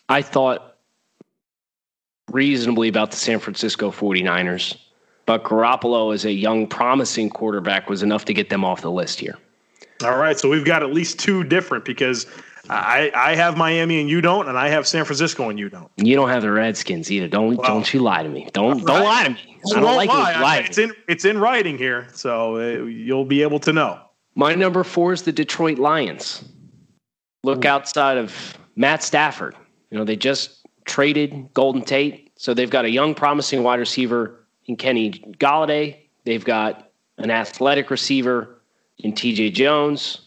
I 0.08 0.22
thought 0.22 0.77
reasonably 2.30 2.88
about 2.88 3.10
the 3.10 3.16
San 3.16 3.38
Francisco 3.38 3.90
49ers. 3.90 4.76
But 5.26 5.44
Garoppolo 5.44 6.14
as 6.14 6.24
a 6.24 6.32
young, 6.32 6.66
promising 6.66 7.28
quarterback 7.28 7.90
was 7.90 8.02
enough 8.02 8.24
to 8.26 8.34
get 8.34 8.48
them 8.48 8.64
off 8.64 8.80
the 8.80 8.90
list 8.90 9.20
here. 9.20 9.36
All 10.02 10.16
right. 10.16 10.38
So 10.38 10.48
we've 10.48 10.64
got 10.64 10.82
at 10.82 10.92
least 10.92 11.18
two 11.18 11.44
different 11.44 11.84
because 11.84 12.26
I, 12.70 13.10
I 13.14 13.34
have 13.34 13.56
Miami 13.56 14.00
and 14.00 14.08
you 14.08 14.20
don't, 14.20 14.48
and 14.48 14.58
I 14.58 14.68
have 14.68 14.86
San 14.86 15.04
Francisco 15.04 15.48
and 15.48 15.58
you 15.58 15.68
don't. 15.68 15.90
You 15.96 16.14
don't 16.16 16.28
have 16.28 16.42
the 16.42 16.50
Redskins 16.50 17.10
either. 17.10 17.28
Don't 17.28 17.56
well, 17.56 17.66
don't 17.66 17.92
you 17.92 18.00
lie 18.00 18.22
to 18.22 18.28
me. 18.28 18.48
Don't 18.52 18.84
don't 18.84 19.04
lie 19.04 19.24
to 19.24 19.30
me. 19.30 19.60
I 19.74 19.80
don't 19.80 19.96
like 19.96 20.08
lie. 20.08 20.40
lie 20.40 20.58
it's 20.58 20.78
in 20.78 20.92
it's 21.08 21.24
in 21.24 21.38
writing 21.38 21.78
here, 21.78 22.06
so 22.12 22.56
uh, 22.56 22.84
you'll 22.84 23.24
be 23.24 23.42
able 23.42 23.58
to 23.60 23.72
know. 23.72 24.00
My 24.34 24.54
number 24.54 24.84
four 24.84 25.12
is 25.12 25.22
the 25.22 25.32
Detroit 25.32 25.78
Lions. 25.78 26.44
Look 27.42 27.64
outside 27.64 28.18
of 28.18 28.58
Matt 28.76 29.02
Stafford. 29.02 29.56
You 29.90 29.98
know 29.98 30.04
they 30.04 30.16
just 30.16 30.57
traded 30.88 31.52
Golden 31.54 31.82
Tate. 31.82 32.32
So 32.36 32.54
they've 32.54 32.70
got 32.70 32.84
a 32.84 32.90
young, 32.90 33.14
promising 33.14 33.62
wide 33.62 33.78
receiver 33.78 34.46
in 34.66 34.76
Kenny 34.76 35.12
Golladay. 35.38 35.96
They've 36.24 36.44
got 36.44 36.90
an 37.18 37.30
athletic 37.30 37.90
receiver 37.90 38.60
in 38.98 39.12
TJ 39.12 39.52
Jones. 39.54 40.20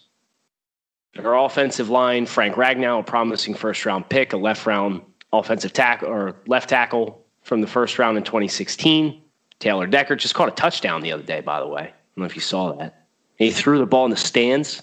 Their 1.16 1.34
offensive 1.34 1.90
line, 1.90 2.26
Frank 2.26 2.56
Ragnow, 2.56 3.00
a 3.00 3.04
promising 3.04 3.54
first 3.54 3.86
round 3.86 4.08
pick, 4.08 4.32
a 4.34 4.38
left 4.38 4.66
round 4.66 5.02
offensive 5.34 5.74
tackle 5.74 6.10
or 6.10 6.36
left 6.48 6.70
tackle 6.70 7.26
from 7.42 7.62
the 7.62 7.68
first 7.68 8.00
round 8.00 8.18
in 8.18 8.24
2016. 8.24 9.22
Taylor 9.60 9.88
Decker 9.88 10.16
just 10.16 10.34
caught 10.34 10.48
a 10.48 10.52
touchdown 10.52 11.02
the 11.02 11.12
other 11.12 11.24
day, 11.24 11.42
by 11.42 11.60
the 11.60 11.68
way. 11.68 11.82
I 11.82 11.86
don't 11.86 12.18
know 12.18 12.26
if 12.26 12.36
you 12.36 12.42
saw 12.42 12.74
that. 12.74 13.06
he 13.36 13.52
threw 13.52 13.78
the 13.78 13.86
ball 13.86 14.06
in 14.06 14.12
the 14.12 14.18
stands. 14.18 14.82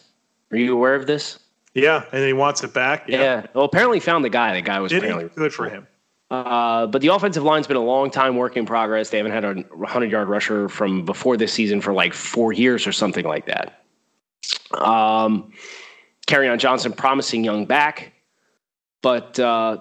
Are 0.50 0.56
you 0.56 0.74
aware 0.74 0.94
of 0.94 1.06
this? 1.06 1.38
Yeah, 1.80 2.04
and 2.12 2.24
he 2.24 2.32
wants 2.32 2.62
it 2.64 2.74
back. 2.74 3.08
Yeah. 3.08 3.20
yeah. 3.20 3.46
Well, 3.54 3.64
apparently 3.64 4.00
found 4.00 4.24
the 4.24 4.30
guy. 4.30 4.54
The 4.54 4.62
guy 4.62 4.80
was 4.80 4.90
Did 4.90 4.98
apparently 5.04 5.30
good 5.34 5.52
for 5.52 5.68
him. 5.68 5.86
Uh, 6.30 6.86
but 6.86 7.00
the 7.00 7.08
offensive 7.08 7.42
line's 7.42 7.66
been 7.66 7.76
a 7.76 7.84
long 7.84 8.10
time 8.10 8.36
work 8.36 8.56
in 8.56 8.66
progress. 8.66 9.10
They 9.10 9.16
haven't 9.16 9.32
had 9.32 9.44
a 9.44 9.54
100 9.54 10.10
yard 10.10 10.28
rusher 10.28 10.68
from 10.68 11.04
before 11.04 11.36
this 11.36 11.52
season 11.52 11.80
for 11.80 11.92
like 11.92 12.12
four 12.12 12.52
years 12.52 12.86
or 12.86 12.92
something 12.92 13.24
like 13.24 13.46
that. 13.46 13.82
Um, 14.72 15.52
on 16.30 16.58
Johnson, 16.58 16.92
promising 16.92 17.42
young 17.42 17.64
back, 17.64 18.12
but 19.00 19.38
uh, 19.40 19.78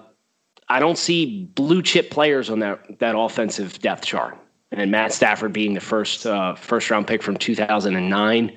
I 0.70 0.80
don't 0.80 0.96
see 0.96 1.44
blue 1.54 1.82
chip 1.82 2.10
players 2.10 2.48
on 2.48 2.60
that 2.60 2.98
that 3.00 3.16
offensive 3.16 3.78
depth 3.80 4.06
chart. 4.06 4.38
And 4.70 4.90
Matt 4.90 5.12
Stafford 5.12 5.52
being 5.52 5.74
the 5.74 5.80
first 5.80 6.26
uh, 6.26 6.54
first 6.54 6.90
round 6.90 7.06
pick 7.06 7.22
from 7.22 7.36
2009, 7.36 8.56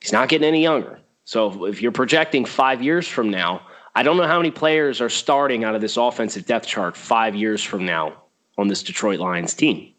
he's 0.00 0.12
not 0.12 0.28
getting 0.28 0.46
any 0.46 0.62
younger. 0.62 0.99
So 1.30 1.66
if 1.66 1.80
you're 1.80 1.92
projecting 1.92 2.44
five 2.44 2.82
years 2.82 3.06
from 3.06 3.30
now, 3.30 3.62
I 3.94 4.02
don't 4.02 4.16
know 4.16 4.26
how 4.26 4.38
many 4.38 4.50
players 4.50 5.00
are 5.00 5.08
starting 5.08 5.62
out 5.62 5.76
of 5.76 5.80
this 5.80 5.96
offensive 5.96 6.44
depth 6.44 6.66
chart 6.66 6.96
five 6.96 7.36
years 7.36 7.62
from 7.62 7.86
now 7.86 8.24
on 8.58 8.66
this 8.66 8.82
Detroit 8.82 9.20
Lions 9.20 9.54
team. 9.54 9.92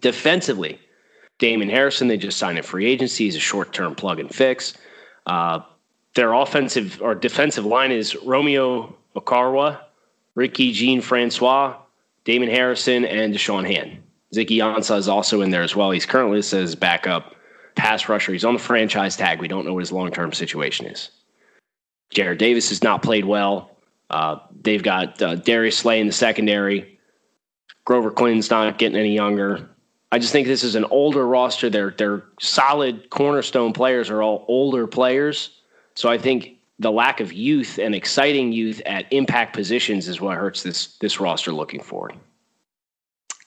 Defensively, 0.00 0.78
Damon 1.38 1.68
Harrison, 1.68 2.06
they 2.06 2.16
just 2.16 2.38
signed 2.38 2.60
a 2.60 2.62
free 2.62 2.86
agency. 2.86 3.24
He's 3.24 3.34
a 3.34 3.40
short 3.40 3.72
term 3.72 3.96
plug 3.96 4.20
and 4.20 4.32
fix. 4.32 4.74
Uh, 5.26 5.62
their 6.14 6.32
offensive 6.32 7.02
or 7.02 7.16
defensive 7.16 7.66
line 7.66 7.90
is 7.90 8.14
Romeo 8.14 8.94
Okwara, 9.16 9.80
Ricky 10.36 10.70
Jean 10.70 11.00
Francois, 11.00 11.76
Damon 12.22 12.50
Harrison, 12.50 13.04
and 13.04 13.34
Da'Shawn 13.34 13.66
Hand. 13.66 14.00
Ziggy 14.32 14.58
Ansah 14.58 14.98
is 14.98 15.08
also 15.08 15.40
in 15.40 15.50
there 15.50 15.62
as 15.62 15.74
well. 15.74 15.90
He's 15.90 16.06
currently 16.06 16.40
says 16.40 16.76
backup 16.76 17.35
pass 17.76 18.08
rusher. 18.08 18.32
He's 18.32 18.44
on 18.44 18.54
the 18.54 18.60
franchise 18.60 19.16
tag. 19.16 19.40
We 19.40 19.48
don't 19.48 19.64
know 19.64 19.74
what 19.74 19.80
his 19.80 19.92
long 19.92 20.10
term 20.10 20.32
situation 20.32 20.86
is. 20.86 21.10
Jarrad 22.14 22.38
Davis 22.38 22.68
has 22.70 22.82
not 22.82 23.02
played 23.02 23.24
well. 23.24 23.70
Uh, 24.10 24.38
they've 24.62 24.82
got 24.82 25.20
uh, 25.22 25.36
Darius 25.36 25.78
Slay 25.78 26.00
in 26.00 26.06
the 26.06 26.12
secondary. 26.12 26.98
Glover 27.84 28.10
Quin's 28.10 28.50
not 28.50 28.78
getting 28.78 28.98
any 28.98 29.14
younger. 29.14 29.68
I 30.12 30.18
just 30.18 30.32
think 30.32 30.46
this 30.46 30.64
is 30.64 30.74
an 30.74 30.84
older 30.86 31.26
roster. 31.26 31.68
Their 31.68 31.90
their 31.90 32.24
solid 32.40 33.10
cornerstone 33.10 33.72
players 33.72 34.10
are 34.10 34.22
all 34.22 34.44
older 34.48 34.86
players. 34.86 35.60
So 35.94 36.08
I 36.08 36.18
think 36.18 36.58
the 36.78 36.92
lack 36.92 37.20
of 37.20 37.32
youth 37.32 37.78
and 37.78 37.94
exciting 37.94 38.52
youth 38.52 38.80
at 38.86 39.12
impact 39.12 39.54
positions 39.54 40.08
is 40.08 40.20
what 40.20 40.36
hurts 40.36 40.62
this 40.62 40.96
this 40.98 41.20
roster 41.20 41.52
looking 41.52 41.82
forward. 41.82 42.14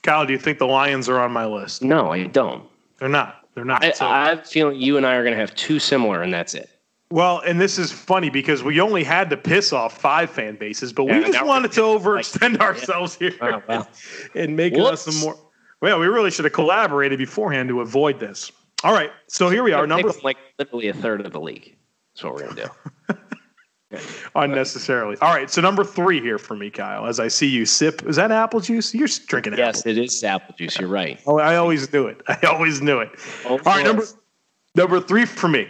Kyle, 0.03 0.25
do 0.25 0.33
you 0.33 0.39
think 0.39 0.59
the 0.59 0.67
Lions 0.67 1.09
are 1.09 1.19
on 1.19 1.31
my 1.31 1.45
list? 1.45 1.81
No, 1.81 2.11
I 2.11 2.23
don't. 2.23 2.67
They're 2.99 3.09
not. 3.09 3.38
They're 3.55 3.65
not. 3.65 3.83
I, 3.83 3.91
So- 3.91 4.05
I 4.05 4.29
have 4.29 4.39
a 4.39 4.43
feeling 4.43 4.79
you 4.79 4.97
and 4.97 5.05
I 5.05 5.15
are 5.15 5.23
going 5.23 5.33
to 5.33 5.39
have 5.39 5.53
two 5.55 5.79
similar, 5.79 6.21
and 6.21 6.33
that's 6.33 6.53
it. 6.53 6.69
Well, 7.11 7.39
and 7.39 7.59
this 7.59 7.79
is 7.79 7.91
funny 7.91 8.29
because 8.29 8.61
we 8.61 8.79
only 8.79 9.03
had 9.03 9.31
to 9.31 9.37
piss 9.37 9.73
off 9.73 9.97
five 9.99 10.29
fan 10.29 10.57
bases, 10.57 10.93
but 10.93 11.05
Yeah, 11.07 11.17
we 11.19 11.25
just 11.31 11.43
wanted 11.43 11.71
to 11.71 11.81
overextend 11.81 12.59
ourselves 12.59 13.15
here 13.15 13.33
Oh, 13.41 13.63
wow. 13.67 13.87
and 14.35 14.55
make 14.55 14.73
us 14.73 14.79
Whoops. 14.79 15.01
some 15.01 15.15
more. 15.25 15.35
Well, 15.81 15.99
we 15.99 16.05
really 16.05 16.29
should 16.29 16.45
have 16.45 16.53
collaborated 16.53 17.17
beforehand 17.17 17.67
to 17.69 17.81
avoid 17.81 18.19
this. 18.19 18.51
All 18.83 18.93
right, 18.93 19.09
so 19.27 19.49
here 19.49 19.63
we 19.63 19.73
are, 19.73 19.87
number 19.87 20.11
like 20.23 20.37
literally 20.59 20.87
a 20.89 20.93
third 20.93 21.25
of 21.25 21.31
the 21.33 21.39
league. 21.41 21.75
That's 22.13 22.23
what 22.25 22.35
we're 22.35 22.43
going 22.43 22.55
to 22.57 22.71
do. 23.09 23.15
unnecessarily. 24.35 25.17
All 25.21 25.33
right, 25.33 25.49
so 25.49 25.61
number 25.61 25.83
three 25.83 26.21
here 26.21 26.37
for 26.37 26.55
me, 26.55 26.69
Kyle. 26.69 27.05
As 27.07 27.19
I 27.19 27.27
see 27.27 27.47
you 27.47 27.65
sip, 27.65 28.03
is 28.05 28.15
that 28.17 28.31
apple 28.31 28.59
juice? 28.59 28.93
You're 28.93 29.07
drinking 29.27 29.53
apple. 29.53 29.65
yes, 29.65 29.85
it 29.85 29.97
is 29.97 30.23
apple 30.23 30.55
juice. 30.57 30.79
You're 30.79 30.89
right. 30.89 31.19
Oh, 31.25 31.39
I 31.39 31.55
always 31.55 31.91
knew 31.91 32.07
it. 32.07 32.21
I 32.27 32.37
always 32.47 32.81
knew 32.81 32.99
it. 32.99 33.09
Oh, 33.45 33.51
All 33.51 33.57
right, 33.65 33.85
number 33.85 34.05
number 34.75 34.99
three 34.99 35.25
for 35.25 35.47
me. 35.47 35.67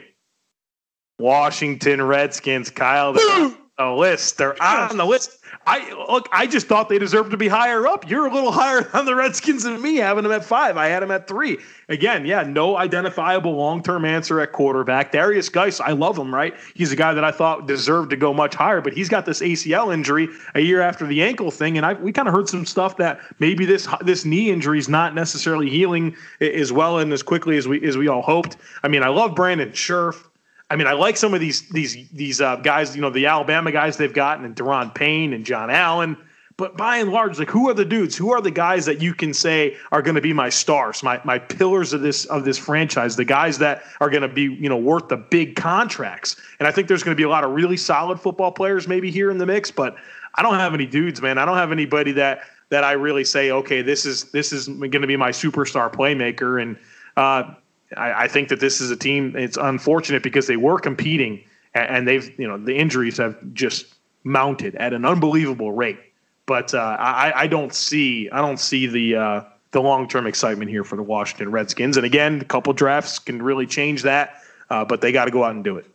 Washington 1.20 2.02
Redskins, 2.02 2.70
Kyle. 2.70 3.14
the 3.80 3.92
list. 3.92 4.38
They're 4.38 4.62
on 4.62 4.98
the 4.98 5.06
list. 5.06 5.38
I 5.66 5.92
look. 6.10 6.28
I 6.32 6.48
just 6.48 6.68
thought 6.68 6.90
they 6.90 7.00
deserved 7.00 7.32
to 7.32 7.38
be 7.38 7.48
higher 7.48 7.88
up. 7.88 8.10
You're 8.10 8.28
a 8.28 8.34
little 8.34 8.52
higher 8.64 8.90
on 8.94 9.06
the 9.06 9.16
Redskins 9.16 9.64
than 9.64 9.82
me, 9.82 9.96
having 9.96 10.24
them 10.24 10.34
at 10.34 10.44
five. 10.44 10.78
I 10.78 10.88
had 10.88 11.02
them 11.02 11.12
at 11.12 11.28
three. 11.28 11.58
Again, 11.88 12.26
yeah, 12.26 12.44
no 12.44 12.78
identifiable 12.78 13.56
long-term 13.56 14.06
answer 14.06 14.42
at 14.42 14.52
quarterback. 14.52 15.12
Derrius 15.12 15.52
Guice, 15.52 15.80
I 15.80 15.92
love 15.92 16.18
him. 16.18 16.34
Right, 16.36 16.54
he's 16.74 16.92
a 16.92 16.96
guy 16.96 17.14
that 17.14 17.24
I 17.24 17.32
thought 17.32 17.68
deserved 17.68 18.10
to 18.10 18.18
go 18.18 18.34
much 18.34 18.54
higher, 18.54 18.82
but 18.82 18.94
he's 18.94 19.10
got 19.10 19.26
this 19.26 19.42
ACL 19.42 19.94
injury 19.94 20.28
a 20.56 20.60
year 20.60 20.82
after 20.82 21.08
the 21.08 21.24
ankle 21.24 21.50
thing, 21.50 21.78
and 21.78 21.86
I 21.86 21.94
we 21.94 22.12
kind 22.12 22.28
of 22.28 22.34
heard 22.34 22.50
some 22.50 22.66
stuff 22.66 22.98
that 22.98 23.22
maybe 23.40 23.66
this 23.66 23.88
this 24.02 24.26
knee 24.26 24.52
injury 24.52 24.80
is 24.80 24.90
not 24.90 25.16
necessarily 25.16 25.70
healing 25.70 26.16
as 26.42 26.74
well 26.74 27.00
and 27.00 27.14
as 27.14 27.24
quickly 27.24 27.58
as 27.58 27.68
we 27.68 27.86
as 27.88 27.98
we 27.98 28.10
all 28.10 28.22
hoped. 28.22 28.58
I 28.84 28.90
mean, 28.90 29.04
I 29.04 29.10
love 29.10 29.36
Brandon 29.36 29.72
Scherff. 29.72 30.29
I 30.70 30.76
mean, 30.76 30.88
I 30.88 30.94
like 30.94 31.18
some 31.18 31.34
of 31.34 31.40
these 31.40 31.68
these 31.70 32.10
these 32.10 32.42
uh, 32.42 32.58
guys, 32.58 32.96
you 32.96 33.02
know, 33.02 33.10
the 33.10 33.26
Alabama 33.26 33.72
guys 33.72 33.98
they've 33.98 34.14
gotten, 34.14 34.46
and 34.46 34.56
Daron 34.56 34.94
Payne 34.94 35.34
and 35.34 35.46
John 35.46 35.70
Allen. 35.70 36.18
But 36.58 36.76
by 36.76 36.98
and 36.98 37.12
large, 37.12 37.40
like 37.40 37.50
who 37.50 37.70
are 37.70 37.74
the 37.74 37.86
dudes? 37.86 38.18
Who 38.18 38.32
are 38.32 38.42
the 38.42 38.52
guys 38.52 38.86
that 38.86 39.02
you 39.02 39.14
can 39.14 39.34
say 39.34 39.78
are 39.94 40.02
going 40.02 40.16
to 40.16 40.22
be 40.22 40.34
my 40.34 40.50
stars, 40.50 41.02
my 41.02 41.22
my 41.24 41.40
pillars 41.40 41.94
of 41.94 42.02
this 42.02 42.26
of 42.26 42.44
this 42.44 42.58
franchise? 42.58 43.16
The 43.16 43.26
guys 43.26 43.58
that 43.60 43.84
are 44.02 44.10
going 44.10 44.24
to 44.24 44.28
be 44.28 44.44
you 44.44 44.68
know 44.68 44.78
worth 44.78 45.08
the 45.08 45.18
big 45.18 45.56
contracts. 45.56 46.36
And 46.60 46.68
I 46.68 46.72
think 46.72 46.88
there's 46.88 47.02
going 47.02 47.16
to 47.16 47.20
be 47.20 47.24
a 47.24 47.30
lot 47.30 47.46
of 47.46 47.52
really 47.52 47.78
solid 47.78 48.20
football 48.20 48.52
players 48.52 48.88
maybe 48.88 49.10
here 49.10 49.32
in 49.32 49.38
the 49.38 49.46
mix. 49.46 49.72
But 49.72 49.96
I 50.36 50.44
don't 50.44 50.56
have 50.56 50.74
any 50.74 50.86
dudes, 50.86 51.22
man. 51.22 51.38
I 51.38 51.46
don't 51.46 51.58
have 51.58 51.72
anybody 51.72 52.12
that 52.14 52.42
that 52.70 52.84
I 52.84 52.92
really 52.92 53.24
say, 53.24 53.52
okay, 53.52 53.82
this 53.82 54.06
is 54.06 54.26
this 54.26 54.52
is 54.52 54.68
going 54.68 54.92
to 54.92 55.08
be 55.08 55.18
my 55.18 55.32
superstar 55.32 55.92
playmaker. 55.92 56.62
And 56.62 56.78
uh, 57.18 57.54
I, 57.98 58.24
I 58.24 58.28
think 58.28 58.50
that 58.50 58.60
this 58.60 58.82
is 58.82 58.92
a 58.92 58.98
team. 58.98 59.36
It's 59.36 59.58
unfortunate 59.58 60.24
because 60.24 60.48
they 60.48 60.58
were 60.58 60.80
competing 60.80 61.44
and, 61.74 61.90
and 61.90 62.08
they've 62.08 62.40
you 62.40 62.48
know 62.48 62.58
the 62.58 62.76
injuries 62.76 63.18
have 63.18 63.38
just 63.54 63.94
mounted 64.24 64.76
at 64.76 64.94
an 64.94 65.06
unbelievable 65.06 65.72
rate. 65.72 66.00
But 66.46 66.74
uh, 66.74 66.98
I, 67.00 67.44
I 67.44 67.48
don't 67.48 67.74
see 67.74 68.30
I 68.32 68.42
don't 68.42 68.60
see 68.60 68.88
the 68.88 69.16
uh, 69.16 69.44
the 69.72 69.82
long 69.82 70.08
term 70.08 70.28
excitement 70.28 70.72
here 70.72 70.84
for 70.84 70.96
the 70.96 71.04
Washington 71.04 71.52
Redskins. 71.52 71.98
And 71.98 72.06
again, 72.06 72.42
a 72.42 72.46
couple 72.46 72.74
drafts 72.74 73.20
can 73.20 73.42
really 73.42 73.68
change 73.68 74.04
that, 74.04 74.42
uh, 74.70 74.86
but 74.86 75.02
they 75.02 75.12
got 75.12 75.26
to 75.26 75.32
go 75.32 75.44
out 75.44 75.52
and 75.52 75.64
do 75.64 75.78
it. 75.78 75.86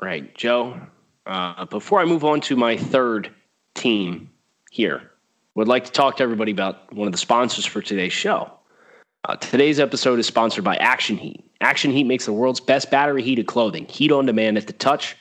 Right, 0.00 0.34
Joe. 0.34 0.80
Uh, 1.26 1.66
before 1.66 2.00
I 2.00 2.04
move 2.04 2.24
on 2.24 2.40
to 2.42 2.56
my 2.56 2.76
third 2.76 3.30
team 3.74 4.30
here, 4.70 5.10
would 5.54 5.68
like 5.68 5.84
to 5.84 5.92
talk 5.92 6.16
to 6.16 6.22
everybody 6.22 6.52
about 6.52 6.92
one 6.94 7.06
of 7.06 7.12
the 7.12 7.18
sponsors 7.18 7.66
for 7.66 7.82
today's 7.82 8.12
show. 8.12 8.50
Uh, 9.24 9.36
today's 9.36 9.78
episode 9.78 10.18
is 10.18 10.26
sponsored 10.26 10.64
by 10.64 10.76
Action 10.76 11.16
Heat. 11.16 11.44
Action 11.60 11.90
Heat 11.90 12.04
makes 12.04 12.24
the 12.24 12.32
world's 12.32 12.60
best 12.60 12.90
battery 12.90 13.22
heated 13.22 13.46
clothing, 13.46 13.84
heat 13.84 14.10
on 14.10 14.24
demand 14.24 14.56
at 14.56 14.66
the 14.66 14.72
touch 14.72 15.14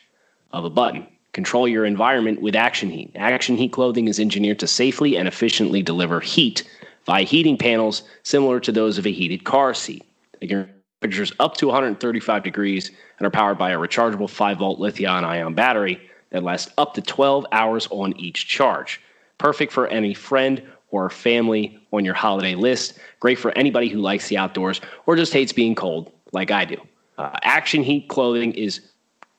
of 0.52 0.64
a 0.64 0.70
button. 0.70 1.06
Control 1.34 1.68
your 1.68 1.86
environment 1.86 2.42
with 2.42 2.56
Action 2.56 2.90
Heat. 2.90 3.12
Action 3.16 3.58
Heat 3.58 3.74
clothing 3.74 4.08
is 4.08 4.20
engineered 4.20 4.60
to 4.60 4.68
safely 4.68 5.18
and 5.18 5.28
efficiently 5.28 5.82
deliver 5.82 6.22
heat 6.22 6.64
via 7.06 7.24
heating 7.24 7.58
panels 7.58 8.04
similar 8.24 8.62
to 8.62 8.72
those 8.72 8.98
of 8.98 9.06
a 9.06 9.12
heated 9.12 9.44
car 9.44 9.74
seat. 9.74 10.06
They 10.40 10.48
can 10.48 10.70
temperatures 11.02 11.34
up 11.40 11.58
to 11.58 11.68
135 11.68 12.44
degrees 12.44 12.92
and 13.18 13.28
are 13.28 13.32
powered 13.32 13.58
by 13.58 13.72
a 13.72 13.78
rechargeable 13.78 14.30
5 14.30 14.58
volt 14.58 14.80
lithium 14.80 15.26
ion 15.26 15.54
battery 15.54 16.00
that 16.30 16.44
lasts 16.44 16.72
up 16.78 16.94
to 16.94 17.02
12 17.02 17.46
hours 17.52 17.88
on 17.92 18.18
each 18.18 18.48
charge. 18.48 19.02
Perfect 19.38 19.72
for 19.72 19.88
any 19.88 20.14
friend 20.14 20.62
or 20.92 21.10
family 21.10 21.80
on 21.94 22.06
your 22.06 22.14
holiday 22.14 22.56
list. 22.56 22.98
Great 23.20 23.38
for 23.38 23.52
anybody 23.58 23.90
who 23.90 24.00
likes 24.00 24.28
the 24.28 24.38
outdoors 24.38 24.82
or 25.06 25.16
just 25.16 25.34
hates 25.34 25.54
being 25.54 25.76
cold, 25.76 26.12
like 26.32 26.52
I 26.52 26.66
do. 26.66 26.78
Uh, 27.18 27.38
Action 27.44 27.84
Heat 27.84 28.08
clothing 28.08 28.54
is 28.54 28.82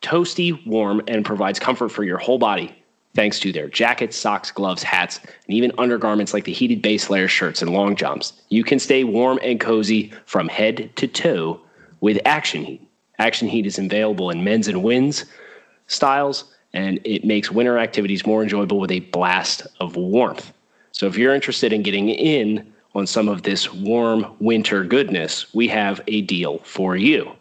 toasty 0.03 0.65
warm 0.67 1.03
and 1.09 1.25
provides 1.25 1.59
comfort 1.59 1.91
for 1.91 2.05
your 2.05 2.19
whole 2.19 2.39
body 2.39 2.75
thanks 3.15 3.41
to 3.41 3.53
their 3.53 3.69
jackets, 3.69 4.17
socks, 4.17 4.51
gloves, 4.51 4.83
hats, 4.83 5.19
and 5.19 5.55
even 5.55 5.73
undergarments 5.79 6.33
like 6.33 6.45
the 6.45 6.53
heated 6.53 6.81
base 6.81 7.11
layer 7.11 7.29
shirts 7.29 7.63
and 7.63 7.73
long 7.73 7.97
jumps. 7.97 8.35
You 8.49 8.65
can 8.65 8.79
stay 8.79 9.05
warm 9.05 9.39
and 9.43 9.59
cozy 9.59 10.13
from 10.27 10.49
head 10.49 10.91
to 10.97 11.09
toe 11.09 11.61
with 12.01 12.21
Action 12.25 12.65
Heat. 12.65 12.87
Action 13.19 13.49
Heat 13.49 13.67
is 13.67 13.79
available 13.79 14.31
in 14.31 14.45
men's 14.45 14.69
and 14.69 14.83
women's 14.83 15.25
styles, 15.87 16.45
and 16.73 17.01
it 17.05 17.25
makes 17.25 17.51
winter 17.51 17.79
activities 17.79 18.25
more 18.25 18.43
enjoyable 18.43 18.79
with 18.79 18.91
a 18.91 19.01
blast 19.01 19.67
of 19.81 19.97
warmth. 19.97 20.53
So 21.01 21.07
if 21.07 21.17
you're 21.17 21.35
interested 21.35 21.73
in 21.73 21.83
getting 21.83 22.11
in 22.11 22.75
on 22.95 23.07
some 23.07 23.27
of 23.31 23.41
this 23.41 23.73
warm 23.73 24.37
winter 24.39 24.85
goodness, 24.85 25.47
we 25.55 25.67
have 25.69 26.03
a 26.07 26.21
deal 26.21 26.59
for 26.59 26.95
you. 26.95 27.33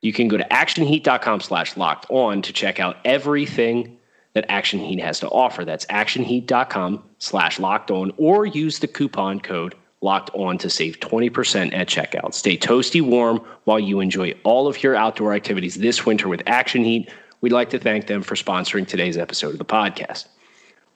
You 0.00 0.12
can 0.12 0.28
go 0.28 0.36
to 0.36 0.44
actionheat.com 0.44 1.40
slash 1.40 1.76
locked 1.76 2.06
on 2.08 2.40
to 2.40 2.52
check 2.52 2.78
out 2.78 2.98
everything 3.04 3.98
that 4.34 4.46
Action 4.48 4.78
Heat 4.78 5.00
has 5.00 5.18
to 5.18 5.28
offer. 5.28 5.64
That's 5.64 5.86
actionheat.com 5.86 7.02
slash 7.18 7.58
locked 7.58 7.90
on 7.90 8.12
or 8.16 8.46
use 8.46 8.78
the 8.78 8.86
coupon 8.86 9.40
code 9.40 9.74
locked 10.00 10.30
on 10.34 10.56
to 10.58 10.70
save 10.70 11.00
20% 11.00 11.74
at 11.74 11.88
checkout. 11.88 12.32
Stay 12.32 12.56
toasty 12.56 13.02
warm 13.02 13.38
while 13.64 13.80
you 13.80 13.98
enjoy 13.98 14.36
all 14.44 14.68
of 14.68 14.84
your 14.84 14.94
outdoor 14.94 15.34
activities 15.34 15.74
this 15.74 16.06
winter 16.06 16.28
with 16.28 16.44
Action 16.46 16.84
Heat. 16.84 17.10
We'd 17.40 17.50
like 17.50 17.70
to 17.70 17.80
thank 17.80 18.06
them 18.06 18.22
for 18.22 18.36
sponsoring 18.36 18.86
today's 18.86 19.18
episode 19.18 19.50
of 19.50 19.58
the 19.58 19.64
podcast. 19.64 20.26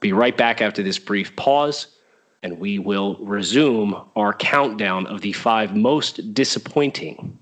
Be 0.03 0.13
right 0.13 0.37
back 0.37 0.61
after 0.61 0.83
this 0.83 0.99
brief 0.99 1.35
pause, 1.37 1.87
and 2.43 2.59
we 2.59 2.81
will 2.81 3.17
resume 3.21 4.05
our 4.17 4.35
countdown 4.35 5.07
of 5.07 5.21
the 5.21 5.33
five 5.33 5.77
most 5.77 6.35
disappointing 6.35 7.39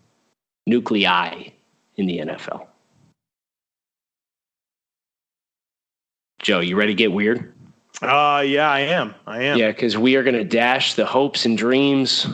nuclei 0.66 1.52
in 1.96 2.06
the 2.06 2.18
NFL. 2.18 2.66
Joe, 6.42 6.60
you 6.60 6.76
ready 6.76 6.92
to 6.92 6.96
get 6.96 7.12
weird? 7.12 7.52
Uh, 8.02 8.44
yeah, 8.46 8.70
I 8.70 8.80
am. 8.80 9.14
I 9.26 9.42
am. 9.44 9.58
Yeah, 9.58 9.68
because 9.68 9.96
we 9.96 10.16
are 10.16 10.22
going 10.22 10.36
to 10.36 10.44
dash 10.44 10.94
the 10.94 11.06
hopes 11.06 11.46
and 11.46 11.56
dreams 11.56 12.26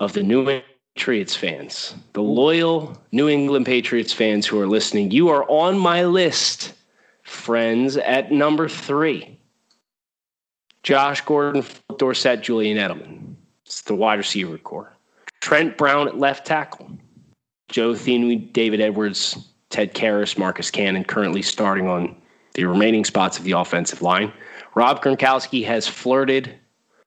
of 0.00 0.12
the 0.12 0.22
New 0.24 0.40
England 0.40 0.64
Patriots 0.96 1.36
fans, 1.36 1.94
the 2.12 2.22
loyal 2.22 3.00
New 3.12 3.28
England 3.28 3.66
Patriots 3.66 4.12
fans 4.12 4.48
who 4.48 4.60
are 4.60 4.66
listening. 4.66 5.12
You 5.12 5.28
are 5.28 5.48
on 5.48 5.78
my 5.78 6.04
list, 6.04 6.72
friends, 7.22 7.96
at 7.96 8.32
number 8.32 8.68
three. 8.68 9.39
Josh 10.82 11.20
Gordon, 11.22 11.64
Dorsett, 11.98 12.42
Julian 12.42 12.78
Edelman. 12.78 13.34
It's 13.66 13.82
the 13.82 13.94
wide 13.94 14.18
receiver 14.18 14.58
corps. 14.58 14.96
Trent 15.40 15.76
Brown 15.76 16.08
at 16.08 16.18
left 16.18 16.46
tackle. 16.46 16.90
Joe 17.68 17.92
Thuney, 17.92 18.52
David 18.52 18.80
Andrews, 18.80 19.36
Ted 19.70 19.94
Karras, 19.94 20.36
Marcus 20.36 20.70
Cannon 20.70 21.04
currently 21.04 21.42
starting 21.42 21.88
on 21.88 22.16
the 22.54 22.64
remaining 22.64 23.04
spots 23.04 23.38
of 23.38 23.44
the 23.44 23.52
offensive 23.52 24.02
line. 24.02 24.32
Rob 24.74 25.02
Gronkowski 25.02 25.64
has 25.64 25.86
flirted 25.86 26.54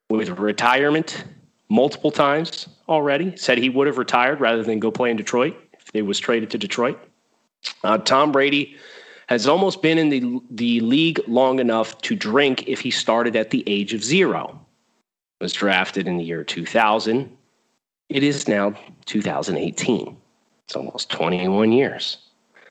with 0.09 0.29
retirement 0.29 1.25
multiple 1.69 2.11
times 2.11 2.67
already. 2.87 3.35
Said 3.35 3.57
he 3.57 3.69
would 3.69 3.87
have 3.87 3.97
retired 3.97 4.39
rather 4.39 4.63
than 4.63 4.79
go 4.79 4.91
play 4.91 5.11
in 5.11 5.17
Detroit 5.17 5.55
if 5.73 5.89
he 5.91 6.01
was 6.01 6.19
traded 6.19 6.49
to 6.51 6.57
Detroit. 6.57 6.99
Uh, 7.83 7.97
Tom 7.97 8.31
Brady 8.31 8.75
has 9.33 9.47
almost 9.47 9.81
been 9.81 9.97
in 9.97 10.09
the 10.09 10.41
the 10.51 10.79
league 10.79 11.19
long 11.27 11.59
enough 11.59 11.99
to 12.01 12.15
drink 12.15 12.67
if 12.67 12.79
he 12.79 12.91
started 12.91 13.35
at 13.35 13.49
the 13.49 13.63
age 13.67 13.93
of 13.93 14.03
zero. 14.03 14.59
Was 15.41 15.53
drafted 15.53 16.07
in 16.07 16.17
the 16.17 16.23
year 16.23 16.43
2000. 16.43 17.29
It 18.09 18.23
is 18.23 18.47
now 18.47 18.75
2018. 19.05 20.17
It's 20.65 20.75
almost 20.75 21.09
21 21.09 21.71
years. 21.71 22.17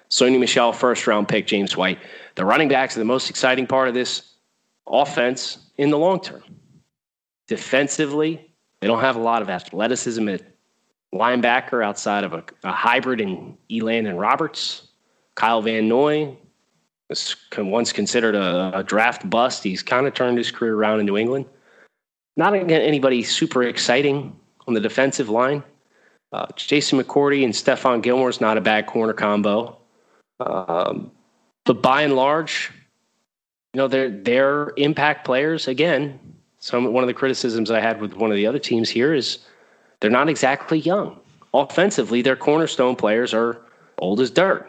Sony 0.08 0.38
Michel, 0.38 0.72
first 0.72 1.06
round 1.06 1.28
pick, 1.28 1.46
James 1.46 1.76
White. 1.76 1.98
The 2.36 2.44
running 2.44 2.68
backs 2.68 2.96
are 2.96 3.00
the 3.00 3.04
most 3.04 3.28
exciting 3.28 3.66
part 3.66 3.88
of 3.88 3.94
this 3.94 4.34
offense 4.86 5.58
in 5.76 5.90
the 5.90 5.98
long 5.98 6.20
term. 6.20 6.42
Defensively, 7.48 8.52
they 8.80 8.86
don't 8.86 9.00
have 9.00 9.16
a 9.16 9.20
lot 9.20 9.42
of 9.42 9.50
athleticism 9.50 10.28
at 10.28 10.42
linebacker 11.12 11.84
outside 11.84 12.24
of 12.24 12.32
a, 12.32 12.44
a 12.64 12.72
hybrid 12.72 13.20
in 13.20 13.58
Elandon 13.70 14.18
Roberts. 14.18 14.88
Kyle 15.34 15.62
Van 15.62 15.88
Noy 15.88 16.36
once 17.58 17.92
considered 17.92 18.34
a, 18.34 18.78
a 18.78 18.82
draft 18.82 19.28
bust. 19.28 19.62
He's 19.62 19.82
kind 19.82 20.06
of 20.06 20.14
turned 20.14 20.38
his 20.38 20.50
career 20.50 20.74
around 20.74 21.00
in 21.00 21.06
New 21.06 21.16
England. 21.16 21.46
Not 22.36 22.54
again, 22.54 22.80
anybody 22.80 23.22
super 23.22 23.62
exciting 23.62 24.34
on 24.66 24.74
the 24.74 24.80
defensive 24.80 25.28
line. 25.28 25.62
Uh, 26.32 26.46
Jason 26.56 26.98
McCourty 26.98 27.44
and 27.44 27.52
Stephon 27.52 28.02
Gilmore 28.02 28.30
is 28.30 28.40
not 28.40 28.56
a 28.56 28.60
bad 28.60 28.86
corner 28.86 29.12
combo. 29.12 29.76
Um, 30.40 31.10
but 31.64 31.82
by 31.82 32.02
and 32.02 32.16
large, 32.16 32.70
you 33.74 33.78
know, 33.78 33.88
they're, 33.88 34.10
they're 34.10 34.72
impact 34.76 35.24
players. 35.24 35.68
Again, 35.68 36.18
some, 36.58 36.92
one 36.92 37.04
of 37.04 37.08
the 37.08 37.14
criticisms 37.14 37.70
I 37.70 37.80
had 37.80 38.00
with 38.00 38.14
one 38.14 38.30
of 38.30 38.36
the 38.36 38.46
other 38.46 38.58
teams 38.58 38.88
here 38.88 39.12
is 39.12 39.38
they're 40.00 40.10
not 40.10 40.28
exactly 40.28 40.78
young. 40.78 41.18
Offensively, 41.52 42.22
their 42.22 42.36
cornerstone 42.36 42.96
players 42.96 43.34
are 43.34 43.60
old 43.98 44.20
as 44.20 44.30
dirt. 44.30 44.66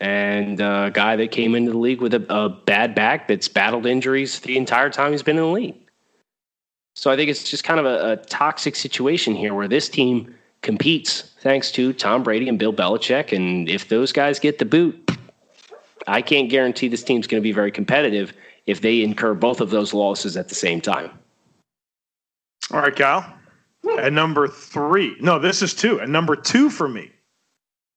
And 0.00 0.60
a 0.60 0.90
guy 0.92 1.16
that 1.16 1.30
came 1.30 1.54
into 1.54 1.72
the 1.72 1.78
league 1.78 2.00
with 2.00 2.14
a, 2.14 2.24
a 2.34 2.48
bad 2.48 2.94
back 2.94 3.28
that's 3.28 3.48
battled 3.48 3.84
injuries 3.84 4.40
the 4.40 4.56
entire 4.56 4.88
time 4.88 5.12
he's 5.12 5.22
been 5.22 5.36
in 5.36 5.42
the 5.42 5.50
league. 5.50 5.76
So 6.94 7.10
I 7.10 7.16
think 7.16 7.30
it's 7.30 7.48
just 7.48 7.64
kind 7.64 7.78
of 7.78 7.86
a, 7.86 8.12
a 8.12 8.16
toxic 8.16 8.76
situation 8.76 9.34
here 9.34 9.54
where 9.54 9.68
this 9.68 9.88
team 9.88 10.34
competes 10.62 11.32
thanks 11.40 11.70
to 11.72 11.92
Tom 11.92 12.22
Brady 12.22 12.48
and 12.48 12.58
Bill 12.58 12.72
Belichick. 12.72 13.34
And 13.34 13.68
if 13.68 13.88
those 13.88 14.12
guys 14.12 14.38
get 14.38 14.58
the 14.58 14.64
boot, 14.64 15.10
I 16.06 16.22
can't 16.22 16.48
guarantee 16.48 16.88
this 16.88 17.02
team's 17.02 17.26
going 17.26 17.40
to 17.40 17.44
be 17.44 17.52
very 17.52 17.70
competitive 17.70 18.32
if 18.66 18.80
they 18.80 19.02
incur 19.02 19.34
both 19.34 19.60
of 19.60 19.70
those 19.70 19.92
losses 19.92 20.36
at 20.36 20.48
the 20.48 20.54
same 20.54 20.80
time. 20.80 21.10
All 22.72 22.80
right, 22.80 22.94
Kyle. 22.94 23.34
Hmm. 23.84 23.98
At 23.98 24.12
number 24.12 24.46
three, 24.48 25.16
no, 25.20 25.38
this 25.38 25.62
is 25.62 25.74
two. 25.74 26.00
At 26.00 26.08
number 26.08 26.36
two 26.36 26.70
for 26.70 26.88
me, 26.88 27.10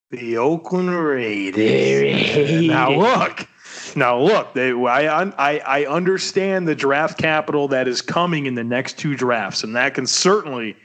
the 0.10 0.38
Oakland 0.38 0.89
Raiders. 0.95 2.67
now 2.67 2.91
look, 2.91 3.48
now 3.95 4.19
look. 4.19 4.53
They, 4.53 4.72
I, 4.72 5.24
I, 5.24 5.60
I 5.60 5.86
understand 5.86 6.67
the 6.67 6.75
draft 6.75 7.17
capital 7.17 7.67
that 7.69 7.88
is 7.88 8.01
coming 8.01 8.45
in 8.45 8.55
the 8.55 8.63
next 8.63 8.98
two 8.98 9.15
drafts, 9.15 9.63
and 9.63 9.75
that 9.75 9.93
can 9.93 10.05
certainly 10.07 10.75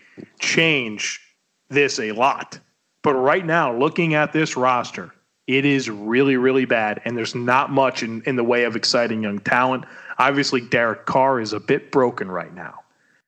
change 0.41 1.21
this 1.69 1.99
a 1.99 2.13
lot. 2.13 2.59
But 3.03 3.15
right 3.15 3.45
now, 3.45 3.77
looking 3.77 4.15
at 4.15 4.33
this 4.33 4.57
roster, 4.57 5.13
it 5.47 5.65
is 5.65 5.89
really, 5.89 6.37
really 6.37 6.67
bad, 6.67 7.01
and 7.05 7.17
there's 7.17 7.35
not 7.35 7.71
much 7.71 8.03
in, 8.03 8.23
in 8.27 8.37
the 8.37 8.45
way 8.45 8.65
of 8.65 8.77
exciting 8.77 9.23
young 9.23 9.39
talent. 9.39 9.85
Obviously, 10.19 10.61
Derek 10.61 11.07
Carr 11.07 11.41
is 11.41 11.53
a 11.53 11.61
bit 11.61 11.91
broken 11.91 12.31
right 12.31 12.55
now, 12.55 12.81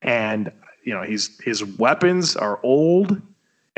and 0.02 0.52
you 0.84 0.92
know 0.92 1.02
he's 1.02 1.38
his 1.40 1.64
weapons 1.64 2.36
are 2.36 2.60
old 2.62 3.22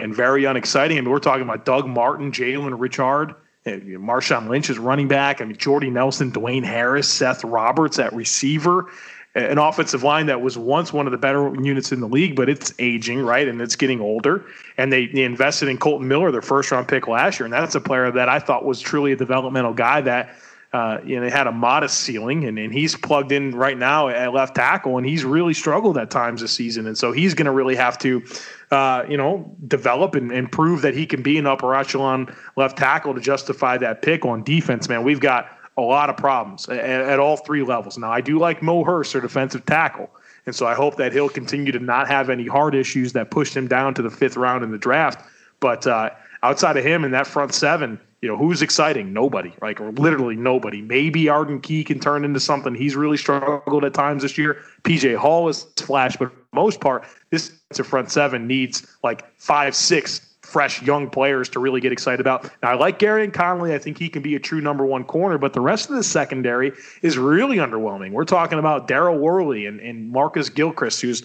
and 0.03 0.15
very 0.15 0.45
unexciting. 0.45 0.99
I 0.99 1.01
mean, 1.01 1.11
we're 1.11 1.19
talking 1.19 1.43
about 1.43 1.65
Doug 1.65 1.87
Martin, 1.87 2.33
Jalen 2.33 2.79
Richard, 2.79 3.35
Marshawn 3.65 4.49
Lynch 4.49 4.69
is 4.69 4.79
running 4.79 5.09
back. 5.09 5.41
I 5.41 5.45
mean, 5.45 5.57
Jordy 5.57 5.89
Nelson, 5.89 6.33
Dwayne 6.33 6.65
Harris, 6.65 7.09
Seth 7.09 7.45
Roberts 7.45 7.99
at 7.99 8.13
receiver 8.13 8.89
an 9.35 9.57
offensive 9.57 10.03
line 10.03 10.27
that 10.27 10.43
was 10.43 10.59
once 10.59 10.93
one 10.93 11.07
of 11.07 11.13
the 11.13 11.19
better 11.19 11.55
units 11.63 11.91
in 11.91 12.01
the 12.01 12.09
league, 12.09 12.37
but 12.37 12.51
it's 12.51 12.75
aging, 12.79 13.21
right? 13.21 13.49
And 13.49 13.61
it's 13.63 13.77
getting 13.77 14.01
older. 14.01 14.45
And 14.77 14.93
they, 14.93 15.07
they, 15.07 15.25
invested 15.25 15.69
in 15.69 15.79
Kolton 15.79 16.07
Miller, 16.07 16.31
their 16.31 16.43
first 16.43 16.71
round 16.71 16.87
pick 16.87 17.09
last 17.09 17.41
year. 17.41 17.47
And 17.47 17.53
that's 17.53 17.75
a 17.75 17.81
player 17.81 18.11
that 18.11 18.29
I 18.29 18.39
thought 18.39 18.65
was 18.65 18.81
truly 18.81 19.13
a 19.13 19.17
developmental 19.17 19.73
guy 19.73 20.03
that, 20.03 20.37
uh, 20.73 20.99
you 21.05 21.21
know, 21.21 21.29
had 21.29 21.47
a 21.47 21.53
modest 21.53 22.01
ceiling. 22.01 22.45
And, 22.45 22.59
and 22.59 22.73
he's 22.73 22.97
plugged 22.97 23.33
in 23.33 23.55
right 23.55 23.77
now 23.77 24.09
at 24.09 24.33
left 24.33 24.55
tackle, 24.55 24.97
and 24.97 25.07
he's 25.07 25.25
really 25.25 25.55
struggled 25.55 25.99
at 25.99 26.11
times 26.11 26.41
this 26.41 26.53
season. 26.53 26.87
And 26.87 26.97
so 26.97 27.13
he's 27.13 27.35
going 27.35 27.47
to 27.47 27.53
really 27.53 27.77
have 27.77 27.99
to, 27.99 28.25
uh, 28.71 29.05
you 29.09 29.17
know, 29.17 29.55
develop 29.69 30.15
and, 30.15 30.33
and 30.33 30.51
prove 30.51 30.83
that 30.83 30.95
he 30.95 31.07
can 31.07 31.23
be 31.23 31.39
an 31.39 31.47
upper 31.47 31.75
echelon 31.75 32.35
left 32.57 32.79
tackle 32.79 33.15
to 33.15 33.21
justify 33.21 33.77
that 33.79 34.03
pick 34.03 34.25
on 34.25 34.43
defense, 34.43 34.89
man. 34.89 35.03
We've 35.03 35.21
got 35.21 35.59
a 35.77 35.83
lot 35.83 36.11
of 36.11 36.17
problems 36.17 36.69
at, 36.69 36.79
at 36.79 37.21
all 37.21 37.37
three 37.37 37.63
levels. 37.63 37.99
Now, 37.99 38.11
I 38.11 38.21
do 38.21 38.39
like 38.39 38.63
Mo 38.63 38.85
Hurst, 38.85 39.13
their 39.13 39.23
defensive 39.23 39.65
tackle. 39.67 40.11
And 40.45 40.55
so 40.55 40.67
I 40.67 40.75
hope 40.75 40.97
that 40.97 41.13
he'll 41.13 41.29
continue 41.29 41.71
to 41.73 41.79
not 41.79 42.09
have 42.09 42.29
any 42.29 42.47
heart 42.47 42.75
issues 42.75 43.13
that 43.13 43.31
pushed 43.31 43.57
him 43.57 43.69
down 43.69 43.95
to 43.95 44.03
the 44.03 44.11
fifth 44.11 44.37
round 44.37 44.65
in 44.65 44.71
the 44.71 44.79
draft. 44.79 45.25
But 45.61 45.87
uh, 45.87 46.11
outside 46.43 46.77
of 46.77 46.85
him 46.85 47.05
in 47.05 47.13
that 47.13 47.27
front 47.27 47.55
seven, 47.55 48.01
you 48.23 48.29
know, 48.29 48.37
who's 48.37 48.63
exciting? 48.63 49.13
Nobody, 49.13 49.53
like 49.61 49.81
or 49.81 49.91
literally 49.93 50.37
nobody. 50.37 50.81
Maybe 50.81 51.29
Arden 51.29 51.61
Key 51.61 51.83
can 51.83 51.99
turn 51.99 52.25
into 52.25 52.39
something. 52.39 52.73
He's 52.73 52.95
really 52.95 53.17
struggled 53.17 53.85
at 53.85 53.95
times 53.95 54.23
this 54.23 54.39
year. 54.39 54.63
PJ 54.85 55.17
Hall 55.17 55.49
is 55.49 55.65
flash, 55.77 56.17
but 56.17 56.31
most 56.53 56.81
part, 56.81 57.05
this 57.31 57.53
front 57.83 58.13
seven 58.13 58.47
needs 58.47 58.87
like 59.03 59.25
five, 59.39 59.75
six 59.75 60.29
fresh 60.43 60.83
young 60.83 61.11
players 61.11 61.49
to 61.49 61.59
really 61.59 61.81
get 61.81 61.91
excited 61.91 62.21
about. 62.21 62.45
Now, 62.63 62.71
I 62.71 62.75
like 62.75 63.01
Gareon 63.01 63.33
Conley. 63.33 63.75
I 63.75 63.79
think 63.79 63.99
he 63.99 64.09
can 64.09 64.23
be 64.23 64.37
a 64.37 64.41
true 64.41 64.61
number 64.61 64.87
one 64.87 65.03
corner, 65.03 65.37
but 65.39 65.53
the 65.53 65.61
rest 65.61 65.91
of 65.91 65.97
the 65.97 66.05
secondary 66.05 66.73
is 67.01 67.19
really 67.19 67.57
underwhelming. 67.57 68.13
We're 68.13 68.25
talking 68.25 68.59
about 68.61 68.87
Daryl 68.87 69.19
Worley 69.19 69.67
and, 69.67 69.81
and 69.81 70.11
Marcus 70.11 70.49
Gilchrist, 70.49 71.01
who's 71.01 71.25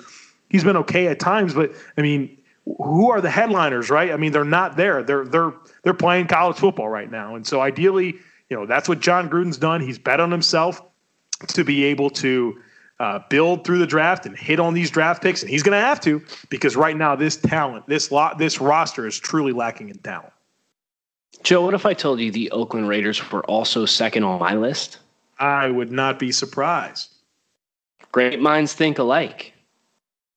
he's 0.49 0.63
been 0.63 0.77
okay 0.77 1.07
at 1.07 1.19
times, 1.19 1.53
but 1.53 1.73
I 1.97 2.01
mean, 2.01 2.37
who 2.77 3.11
are 3.11 3.21
the 3.21 3.29
headliners, 3.29 3.89
right? 3.89 4.11
I 4.11 4.17
mean, 4.17 4.31
they're 4.31 4.43
not 4.43 4.75
there. 4.75 5.03
They're 5.03 5.25
they're 5.25 5.53
they're 5.83 5.93
playing 5.93 6.27
college 6.27 6.57
football 6.57 6.89
right 6.89 7.09
now, 7.09 7.35
and 7.35 7.45
so 7.45 7.61
ideally, 7.61 8.15
you 8.49 8.57
know, 8.57 8.65
that's 8.65 8.89
what 8.89 8.99
Jon 8.99 9.29
Gruden's 9.29 9.57
done. 9.57 9.81
He's 9.81 9.99
bet 9.99 10.19
on 10.19 10.31
himself 10.31 10.81
to 11.47 11.63
be 11.63 11.83
able 11.85 12.09
to 12.09 12.59
uh, 12.99 13.19
build 13.29 13.63
through 13.63 13.79
the 13.79 13.87
draft 13.87 14.25
and 14.25 14.35
hit 14.37 14.59
on 14.59 14.73
these 14.73 14.89
draft 14.89 15.21
picks, 15.21 15.41
and 15.41 15.49
he's 15.49 15.63
going 15.63 15.79
to 15.79 15.85
have 15.85 15.99
to 16.01 16.23
because 16.49 16.75
right 16.75 16.97
now 16.97 17.15
this 17.15 17.37
talent, 17.37 17.87
this 17.87 18.11
lot, 18.11 18.37
this 18.37 18.59
roster 18.59 19.05
is 19.07 19.17
truly 19.19 19.53
lacking 19.53 19.89
in 19.89 19.97
talent. 19.99 20.33
Joe, 21.43 21.63
what 21.63 21.73
if 21.73 21.85
I 21.85 21.93
told 21.93 22.19
you 22.19 22.31
the 22.31 22.51
Oakland 22.51 22.87
Raiders 22.87 23.31
were 23.31 23.45
also 23.45 23.85
second 23.85 24.23
on 24.23 24.39
my 24.39 24.55
list? 24.55 24.97
I 25.39 25.69
would 25.69 25.91
not 25.91 26.17
be 26.17 26.31
surprised. 26.31 27.13
Great 28.11 28.39
minds 28.39 28.73
think 28.73 28.97
alike. 28.97 29.53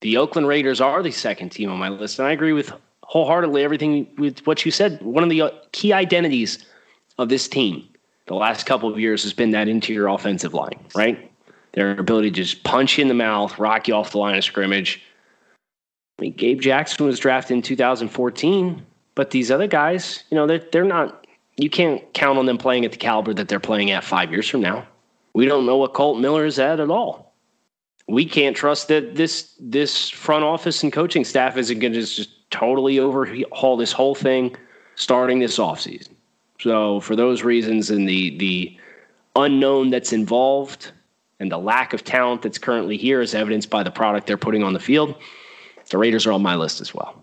The 0.01 0.17
Oakland 0.17 0.47
Raiders 0.47 0.81
are 0.81 1.01
the 1.01 1.11
second 1.11 1.49
team 1.49 1.69
on 1.71 1.79
my 1.79 1.89
list, 1.89 2.19
and 2.19 2.27
I 2.27 2.31
agree 2.31 2.53
with 2.53 2.73
wholeheartedly 3.03 3.63
everything 3.63 4.07
with 4.17 4.45
what 4.47 4.65
you 4.65 4.71
said. 4.71 5.01
One 5.01 5.23
of 5.23 5.29
the 5.29 5.41
uh, 5.41 5.51
key 5.71 5.93
identities 5.93 6.65
of 7.17 7.29
this 7.29 7.47
team 7.47 7.87
the 8.27 8.35
last 8.35 8.65
couple 8.65 8.89
of 8.89 8.99
years 8.99 9.23
has 9.23 9.33
been 9.33 9.51
that 9.51 9.67
interior 9.67 10.07
offensive 10.07 10.53
line, 10.53 10.79
right? 10.95 11.31
their 11.73 11.97
ability 11.97 12.29
to 12.31 12.35
just 12.35 12.63
punch 12.63 12.97
you 12.97 13.01
in 13.03 13.07
the 13.07 13.13
mouth, 13.13 13.57
rock 13.57 13.87
you 13.87 13.93
off 13.93 14.11
the 14.11 14.17
line 14.17 14.37
of 14.37 14.43
scrimmage. 14.43 15.01
I 16.19 16.23
mean, 16.23 16.33
Gabe 16.33 16.59
Jackson 16.59 17.05
was 17.05 17.19
drafted 17.19 17.55
in 17.55 17.61
2014, 17.61 18.85
but 19.15 19.31
these 19.31 19.49
other 19.49 19.67
guys, 19.67 20.23
you 20.29 20.35
know, 20.35 20.47
they're, 20.47 20.63
they're 20.71 20.83
not, 20.83 21.25
you 21.57 21.69
can't 21.69 22.13
count 22.13 22.37
on 22.37 22.45
them 22.45 22.57
playing 22.57 22.85
at 22.85 22.91
the 22.91 22.97
caliber 22.97 23.33
that 23.33 23.47
they're 23.47 23.59
playing 23.59 23.91
at 23.91 24.03
five 24.03 24.31
years 24.31 24.47
from 24.47 24.61
now. 24.61 24.85
We 25.33 25.45
don't 25.45 25.65
know 25.65 25.77
what 25.77 25.93
Colt 25.93 26.19
Miller 26.19 26.45
is 26.45 26.59
at 26.59 26.79
at 26.79 26.89
all. 26.89 27.30
We 28.11 28.25
can't 28.25 28.55
trust 28.55 28.87
that 28.89 29.15
this 29.15 29.55
this 29.59 30.09
front 30.09 30.43
office 30.43 30.83
and 30.83 30.91
coaching 30.91 31.23
staff 31.23 31.57
isn't 31.57 31.79
going 31.79 31.93
to 31.93 32.01
just 32.01 32.49
totally 32.51 32.99
overhaul 32.99 33.77
this 33.77 33.91
whole 33.91 34.15
thing 34.15 34.55
starting 34.95 35.39
this 35.39 35.57
offseason. 35.57 36.09
So 36.59 36.99
for 36.99 37.15
those 37.15 37.43
reasons 37.43 37.89
and 37.89 38.07
the 38.07 38.37
the 38.37 38.77
unknown 39.35 39.89
that's 39.89 40.11
involved, 40.11 40.91
and 41.39 41.51
the 41.51 41.57
lack 41.57 41.93
of 41.93 42.03
talent 42.03 42.43
that's 42.43 42.59
currently 42.59 42.97
here 42.97 43.19
is 43.19 43.33
evidenced 43.33 43.69
by 43.69 43.81
the 43.81 43.89
product 43.89 44.27
they're 44.27 44.37
putting 44.37 44.61
on 44.61 44.73
the 44.73 44.79
field. 44.79 45.15
The 45.89 45.97
Raiders 45.97 46.25
are 46.27 46.31
on 46.31 46.41
my 46.41 46.55
list 46.55 46.81
as 46.81 46.93
well. 46.93 47.21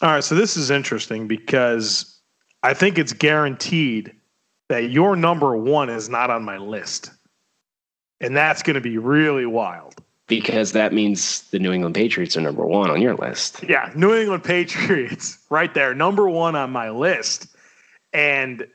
All 0.00 0.10
right, 0.10 0.24
so 0.24 0.34
this 0.34 0.56
is 0.56 0.70
interesting 0.70 1.26
because 1.26 2.20
I 2.62 2.72
think 2.72 2.98
it's 2.98 3.12
guaranteed 3.12 4.14
that 4.68 4.90
your 4.90 5.16
number 5.16 5.56
one 5.56 5.90
is 5.90 6.08
not 6.08 6.30
on 6.30 6.44
my 6.44 6.56
list. 6.56 7.10
And 8.20 8.36
that's 8.36 8.62
going 8.62 8.74
to 8.74 8.80
be 8.80 8.98
really 8.98 9.46
wild. 9.46 9.94
Because 10.26 10.72
that 10.72 10.92
means 10.92 11.42
the 11.50 11.58
New 11.58 11.72
England 11.72 11.96
Patriots 11.96 12.36
are 12.36 12.40
number 12.40 12.64
one 12.64 12.88
on 12.88 13.02
your 13.02 13.16
list. 13.16 13.64
Yeah, 13.68 13.90
New 13.96 14.14
England 14.14 14.44
Patriots, 14.44 15.38
right 15.50 15.74
there, 15.74 15.92
number 15.92 16.28
one 16.28 16.54
on 16.54 16.70
my 16.70 16.90
list. 16.90 17.48
And 18.12 18.66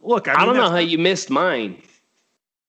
look, 0.00 0.28
I, 0.28 0.34
I, 0.34 0.46
don't 0.46 0.56
know 0.56 0.70
how 0.70 0.76
you 0.76 0.98
missed 0.98 1.30
mine. 1.30 1.82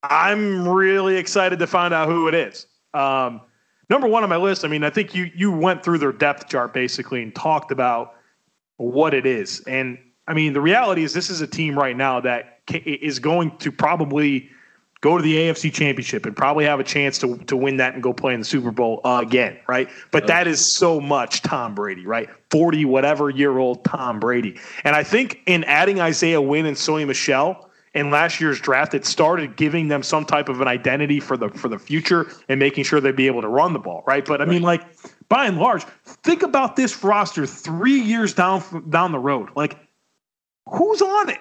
I'm 0.02 0.68
really 0.68 1.18
excited 1.18 1.60
to 1.60 1.68
find 1.68 1.94
out 1.94 2.08
who 2.08 2.28
it 2.28 2.34
is. 2.34 2.66
Um, 2.96 3.42
number 3.90 4.08
one 4.08 4.24
on 4.24 4.30
my 4.30 4.38
list. 4.38 4.66
I 4.66 4.70
mean, 4.70 4.84
I 4.84 4.90
think 4.90 5.14
you 5.14 5.30
you 5.36 5.52
went 5.52 5.84
through 5.84 6.00
their 6.00 6.12
depth 6.12 6.50
chart 6.50 6.74
basically 6.74 7.22
and 7.22 7.34
talked 7.34 7.72
about 7.72 8.16
what 8.78 9.14
it 9.14 9.26
is. 9.26 9.62
And 9.62 9.98
I 10.28 10.34
mean, 10.34 10.54
the 10.54 10.62
reality 10.62 11.04
is 11.04 11.14
this 11.14 11.30
is 11.30 11.42
a 11.42 11.48
team 11.48 11.78
right 11.78 11.96
now 11.96 12.20
that 12.22 12.60
is 12.70 13.20
going 13.20 13.58
to 13.58 13.72
probably 13.72 14.50
go 15.02 15.18
to 15.18 15.24
the 15.24 15.36
AFC 15.36 15.72
Championship 15.74 16.26
and 16.26 16.36
probably 16.36 16.66
have 16.66 16.80
a 16.80 16.84
chance 16.84 17.18
to 17.20 17.38
to 17.38 17.56
win 17.56 17.78
that 17.78 17.94
and 17.94 18.04
go 18.04 18.14
play 18.14 18.34
in 18.34 18.40
the 18.40 18.46
Super 18.46 18.72
Bowl 18.72 19.02
uh, 19.04 19.22
again, 19.24 19.58
right? 19.68 19.90
But 20.12 20.28
that 20.28 20.48
is 20.48 20.60
so 20.66 21.00
much 21.00 21.42
Tom 21.42 21.76
Brady, 21.76 22.06
right? 22.06 22.30
40 22.52 22.86
whatever 22.86 23.30
year 23.30 23.58
old 23.58 23.84
Tom 23.84 24.20
Brady. 24.20 24.60
And 24.84 24.96
I 24.96 25.04
think 25.04 25.42
in 25.46 25.64
adding 25.66 26.00
Isaiah 26.00 26.42
Wynn 26.42 26.66
and 26.66 26.78
Sony 26.78 27.06
Michel 27.06 27.70
in 27.94 28.12
last 28.12 28.40
year's 28.40 28.60
draft, 28.60 28.94
it 28.94 29.06
started 29.06 29.56
giving 29.56 29.88
them 29.88 30.04
some 30.04 30.26
type 30.26 30.50
of 30.50 30.62
an 30.62 30.68
identity 30.68 31.20
for 31.20 31.38
the 31.38 31.50
for 31.50 31.68
the 31.68 31.80
future 31.80 32.28
and 32.50 32.60
making 32.60 32.84
sure 32.84 33.02
they'd 33.02 33.16
be 33.16 33.28
able 33.28 33.42
to 33.42 33.48
run 33.48 33.74
the 33.74 33.80
ball, 33.80 34.04
right? 34.06 34.26
But 34.26 34.42
I 34.42 34.46
mean, 34.46 34.62
like 34.62 34.84
by 35.30 35.46
and 35.46 35.58
large, 35.58 35.84
think 36.24 36.44
about 36.44 36.76
this 36.76 37.04
roster 37.04 37.46
three 37.46 38.00
years 38.00 38.34
down 38.34 38.90
down 38.90 39.12
the 39.12 39.20
road. 39.20 39.50
Like, 39.56 39.78
who's 40.68 41.02
on 41.02 41.30
it? 41.30 41.40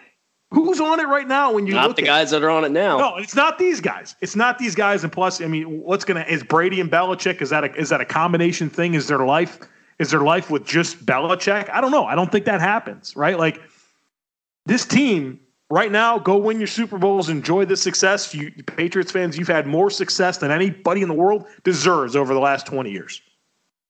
Who's 0.53 0.81
on 0.81 1.01
it 1.01 1.09
right 1.09 1.27
now? 1.27 1.53
When 1.53 1.67
you 1.67 1.75
Not 1.75 1.97
the 1.97 2.03
guys 2.03 2.31
that 2.31 2.43
are 2.45 2.51
on 2.51 2.65
it 2.65 2.71
now. 2.71 2.99
no, 2.99 3.17
it's 3.17 3.35
not 3.35 3.59
these 3.59 3.81
guys. 3.81 4.15
It's 4.21 4.37
not 4.37 4.59
these 4.59 4.75
guys. 4.77 5.03
And 5.03 5.13
plus, 5.13 5.41
I 5.41 5.47
mean, 5.47 5.83
what's 5.83 6.05
gonna 6.05 6.25
is 6.29 6.45
Brady 6.45 6.81
and 6.81 6.91
Belichick? 6.91 7.43
Is 7.43 7.51
that 7.51 7.65
a 7.65 7.75
is 7.75 7.89
that 7.89 8.01
a 8.01 8.05
combination 8.05 8.71
thing? 8.71 8.95
Is 8.95 9.09
their 9.09 9.25
life 9.27 9.59
is 9.99 10.11
their 10.11 10.21
life 10.21 10.49
with 10.51 10.65
just 10.65 11.05
Belichick? 11.05 11.69
I 11.71 11.81
don't 11.81 11.91
know. 11.91 12.05
I 12.05 12.15
don't 12.15 12.31
think 12.31 12.45
that 12.45 12.61
happens. 12.61 13.17
Right? 13.17 13.37
Like 13.37 13.61
this 14.67 14.87
team 14.87 15.41
right 15.69 15.91
now, 15.91 16.19
go 16.19 16.37
win 16.37 16.59
your 16.59 16.69
Super 16.69 16.97
Bowls, 16.97 17.29
enjoy 17.29 17.65
the 17.65 17.77
success. 17.77 18.33
You 18.33 18.53
Patriots 18.77 19.11
fans, 19.11 19.37
you've 19.37 19.49
had 19.49 19.67
more 19.67 19.91
success 19.91 20.39
than 20.39 20.53
anybody 20.53 21.03
in 21.03 21.09
the 21.09 21.15
world 21.15 21.47
deserves 21.65 22.15
over 22.15 22.33
the 22.33 22.41
last 22.41 22.67
twenty 22.67 22.93
years. 22.93 23.21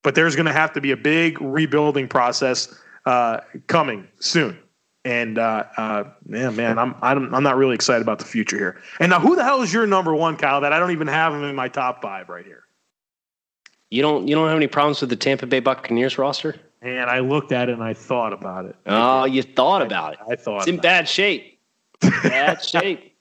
But 0.03 0.15
there's 0.15 0.37
going 0.37 0.47
to 0.47 0.53
have 0.53 0.73
to 0.75 0.81
be 0.81 0.93
a 0.93 0.97
big 0.97 1.41
rebuilding 1.41 2.07
process 2.09 2.75
uh, 3.07 3.41
coming 3.67 4.07
soon. 4.21 4.57
And 5.07 5.39
uh, 5.39 5.63
uh, 5.77 6.05
man, 6.27 6.57
man, 6.57 6.81
I'm, 6.81 6.97
I'm 7.01 7.33
I'm 7.33 7.45
not 7.45 7.57
really 7.57 7.77
excited 7.77 8.03
about 8.03 8.19
the 8.19 8.25
future 8.25 8.59
here. 8.59 8.83
And 8.99 9.11
now, 9.11 9.21
who 9.21 9.37
the 9.37 9.45
hell 9.45 9.63
is 9.63 9.73
your 9.73 9.87
number 9.87 10.13
one, 10.13 10.37
Kyle? 10.37 10.61
That 10.61 10.73
I 10.73 10.81
don't 10.81 10.91
even 10.91 11.07
have 11.07 11.33
him 11.33 11.45
in 11.45 11.55
my 11.55 11.69
top 11.69 12.03
five 12.03 12.29
right 12.29 12.45
here. 12.45 12.65
You 13.89 14.03
don't 14.03 14.27
you 14.27 14.35
don't 14.35 14.49
have 14.49 14.57
any 14.57 14.67
problems 14.67 15.01
with 15.01 15.11
the 15.11 15.17
Tampa 15.17 15.47
Bay 15.47 15.61
Buccaneers 15.61 16.19
roster? 16.19 16.57
And 16.83 17.09
I 17.09 17.21
looked 17.21 17.53
at 17.53 17.69
it 17.69 17.75
and 17.75 17.85
I 17.85 17.95
thought 17.95 18.33
about 18.33 18.65
it. 18.65 18.75
Oh, 18.85 19.27
you 19.27 19.45
thought 19.45 19.81
about 19.81 20.15
it. 20.15 20.19
I 20.29 20.35
thought 20.35 20.59
It's 20.59 20.67
in 20.67 20.79
bad 20.79 21.09
shape. 21.09 21.61
Bad 22.01 22.61
shape. 22.65 23.17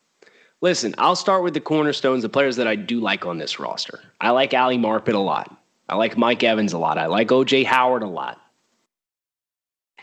Listen, 0.61 0.95
I'll 0.97 1.15
start 1.15 1.43
with 1.43 1.53
the 1.53 1.61
cornerstones, 1.61 2.23
the 2.23 2.29
players 2.29 2.55
that 2.55 2.65
I 2.65 2.75
do 2.75 2.99
like 2.99 3.27
on 3.27 3.37
this 3.37 3.59
roster. 3.59 3.99
I 4.21 4.31
like 4.31 4.55
Ali 4.55 4.79
Marpet 4.79 5.13
a 5.13 5.19
lot. 5.19 5.55
I 5.87 5.97
like 5.97 6.17
Mike 6.17 6.43
Evans 6.43 6.73
a 6.73 6.79
lot. 6.79 6.97
I 6.97 7.05
like 7.05 7.27
OJ 7.27 7.63
Howard 7.65 8.01
a 8.01 8.07
lot. 8.07 8.41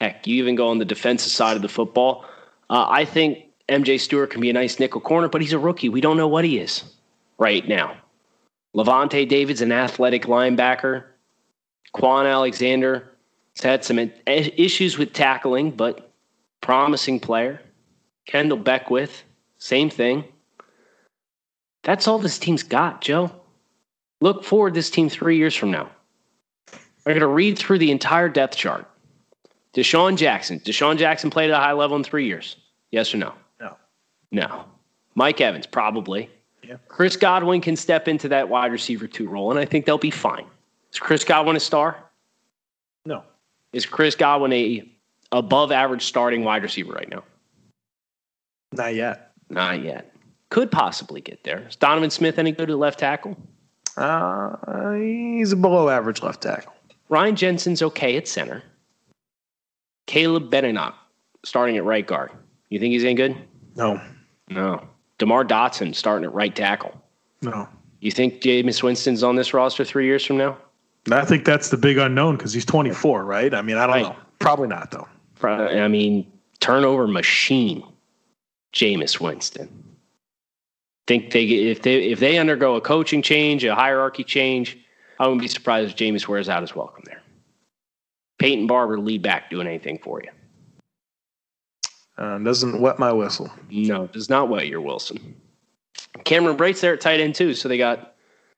Heck, 0.03 0.27
you 0.27 0.35
even 0.43 0.57
go 0.57 0.67
on 0.67 0.79
the 0.79 0.85
defensive 0.85 1.31
side 1.31 1.55
of 1.55 1.63
the 1.63 1.69
football. 1.69 2.25
Uh, 2.69 2.87
I 2.89 3.05
think 3.05 3.45
MJ 3.69 4.01
Stewart 4.01 4.31
can 4.31 4.41
be 4.41 4.51
a 4.51 4.53
nice 4.53 4.81
nickel 4.81 5.01
corner, 5.01 5.29
but 5.29 5.41
he's 5.41 5.53
a 5.53 5.61
rookie. 5.61 5.89
We 5.89 6.01
don't 6.01 6.17
know 6.17 6.27
what 6.27 6.45
he 6.45 6.59
is 6.59 6.83
right 7.39 7.69
now. 7.69 7.97
Lavonte 8.75 9.29
David's 9.29 9.61
an 9.61 9.71
athletic 9.71 10.25
linebacker. 10.25 11.05
Kwon 11.95 12.29
Alexander 12.29 13.13
has 13.55 13.63
had 13.63 13.85
some 13.85 14.11
issues 14.27 14.99
with 14.99 15.13
tackling, 15.13 15.71
but 15.71 16.11
promising 16.63 17.21
player. 17.21 17.61
Kendell 18.29 18.65
Beckwith, 18.65 19.23
same 19.59 19.89
thing. 19.89 20.25
That's 21.85 22.09
all 22.09 22.19
this 22.19 22.41
team's 22.41 22.65
got, 22.65 23.03
Joe. 23.03 23.31
Look 24.21 24.43
forward 24.43 24.75
this 24.75 24.91
team 24.91 25.09
three 25.09 25.37
years 25.37 25.55
from 25.55 25.71
now. 25.71 25.91
We're 27.07 27.13
going 27.13 27.21
to 27.21 27.29
read 27.29 27.57
through 27.57 27.79
the 27.79 27.93
entire 27.93 28.29
depth 28.29 28.57
chart. 28.57 28.89
DeSean 29.75 30.17
Jackson. 30.17 30.61
DeSean 30.61 30.99
Jackson 30.99 31.31
played 31.31 31.51
at 31.51 31.57
a 31.57 31.63
high 31.63 31.73
level 31.73 31.97
in 31.97 32.05
three 32.05 32.27
years. 32.27 32.57
Yes 32.91 33.15
or 33.15 33.19
no? 33.19 33.35
No. 33.61 33.77
No. 34.31 34.65
Mike 35.15 35.41
Evans, 35.41 35.67
probably. 35.67 36.31
Yeah. 36.63 36.77
Chris 36.89 37.17
Godwin 37.17 37.61
can 37.61 37.77
step 37.77 38.07
into 38.07 38.29
that 38.29 38.49
wide 38.49 38.71
receiver 38.71 39.07
two 39.07 39.29
role, 39.29 39.51
and 39.51 39.59
I 39.59 39.65
think 39.65 39.87
they'll 39.87 39.99
be 39.99 40.11
fine. 40.11 40.45
Is 40.93 40.99
Chris 40.99 41.25
Godwin 41.25 41.57
a 41.57 41.61
star? 41.61 41.97
No. 43.05 43.25
Is 43.73 43.87
Chris 43.87 44.15
Godwin 44.15 44.53
a 44.53 44.89
above 45.33 45.73
average 45.73 46.05
starting 46.05 46.45
wide 46.45 46.63
receiver 46.63 46.93
right 46.93 47.09
now? 47.09 47.25
Not 48.73 48.95
yet. 48.95 49.33
Not 49.49 49.83
yet. 49.83 50.15
Could 50.51 50.71
possibly 50.71 51.21
get 51.21 51.45
there. 51.45 51.67
Is 51.69 51.77
Donovan 51.77 52.11
Smith 52.11 52.39
any 52.39 52.53
good 52.53 52.71
at 52.71 52.79
left 52.79 52.99
tackle? 52.99 53.37
Uh, 53.97 54.95
he's 54.95 55.53
a 55.53 55.57
below 55.57 55.89
average 55.89 56.23
left 56.23 56.43
tackle. 56.43 56.73
Ryan 57.09 57.37
Jensen's 57.37 57.83
okay 57.83 58.17
at 58.17 58.29
center. 58.29 58.63
Caleb 60.07 60.51
Benenoch 60.51 60.95
starting 61.45 61.77
at 61.77 61.85
right 61.85 62.07
guard. 62.07 62.31
You 62.69 62.79
think 62.79 62.93
he's 62.93 63.05
any 63.05 63.15
good? 63.15 63.37
No. 63.77 64.01
No. 64.49 64.87
DeMar 65.19 65.45
Dotson 65.45 65.95
starting 65.95 66.25
at 66.25 66.35
right 66.35 66.55
tackle. 66.55 67.01
No. 67.43 67.69
You 68.01 68.11
think 68.11 68.41
Jameis 68.41 68.83
Winston's 68.83 69.23
on 69.23 69.37
this 69.37 69.55
roster 69.55 69.85
three 69.85 70.07
years 70.07 70.25
from 70.25 70.37
now? 70.39 70.57
I 71.11 71.25
think 71.25 71.45
that's 71.45 71.69
the 71.71 71.77
big 71.77 71.99
unknown 71.99 72.37
because 72.37 72.53
he's 72.53 72.65
24, 72.65 73.25
right? 73.25 73.53
I 73.55 73.63
mean, 73.63 73.77
I 73.77 73.87
don't 73.87 73.95
Right. 73.97 74.03
know. 74.03 74.17
Probably 74.39 74.69
not, 74.69 74.91
though. 74.91 75.09
I 75.43 75.89
mean, 75.89 76.31
turnover 76.61 77.07
machine, 77.09 77.83
Jameis 78.73 79.21
Winston. 79.21 79.69
Think 81.09 81.33
they 81.33 81.45
if 81.45 81.83
they 81.83 81.97
if 82.05 82.21
they 82.21 82.39
undergo 82.39 82.77
a 82.77 82.81
coaching 82.81 83.23
change, 83.23 83.65
a 83.65 83.75
hierarchy 83.75 84.23
change, 84.23 84.79
I 85.19 85.25
wouldn't 85.27 85.43
be 85.43 85.49
surprised 85.49 85.91
if 85.91 85.97
Jameis 85.97 86.29
wears 86.29 86.49
out 86.49 86.61
his 86.63 86.77
welcome 86.77 87.03
there. 87.07 87.22
Peyton 88.39 88.67
Barber 88.67 88.99
lead 88.99 89.23
back 89.23 89.51
doing 89.51 89.67
anything 89.67 89.99
for 89.99 90.23
you? 90.23 90.31
Uh, 92.19 92.39
doesn't 92.39 92.81
wet 92.81 92.99
my 92.99 93.13
whistle. 93.13 93.51
No, 93.71 94.07
does 94.07 94.29
not 94.29 94.49
wet 94.49 94.67
your 94.67 94.81
Wilson. 94.81 95.35
Cameron 96.25 96.57
Brate's 96.57 96.81
there 96.81 96.95
at 96.95 97.01
tight 97.01 97.21
end 97.21 97.35
too, 97.35 97.55
so 97.55 97.69
they 97.69 97.79
got 97.79 98.15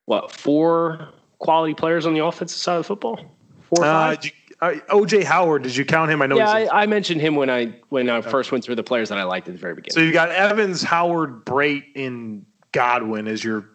what 0.06 0.30
four 0.32 1.08
quality 1.38 1.74
players 1.74 2.04
on 2.06 2.14
the 2.14 2.24
offensive 2.24 2.58
side 2.58 2.76
of 2.76 2.82
the 2.82 2.88
football? 2.88 3.20
Four 3.62 3.84
Uh, 3.84 3.88
five. 3.92 4.20
did 4.20 4.32
you, 4.32 4.56
uh, 4.60 4.74
OJ 4.90 5.24
Howard, 5.24 5.62
did 5.62 5.76
you 5.76 5.84
count 5.84 6.10
him? 6.10 6.20
I 6.20 6.26
know 6.26 6.37
yeah, 6.37 6.50
I, 6.50 6.82
I 6.82 6.87
mentioned 6.87 7.20
him 7.20 7.37
when 7.37 7.48
I 7.48 7.74
when 7.90 8.10
I 8.10 8.20
first 8.20 8.50
went 8.52 8.64
through 8.64 8.74
the 8.76 8.82
players 8.82 9.08
that 9.10 9.18
I 9.18 9.24
liked 9.24 9.48
at 9.48 9.54
the 9.54 9.60
very 9.60 9.74
beginning. 9.74 9.94
So 9.94 10.00
you 10.00 10.12
got 10.12 10.30
Evans, 10.30 10.82
Howard, 10.82 11.44
Brate, 11.44 11.84
and 11.96 12.44
Godwin 12.72 13.28
as 13.28 13.42
your. 13.44 13.66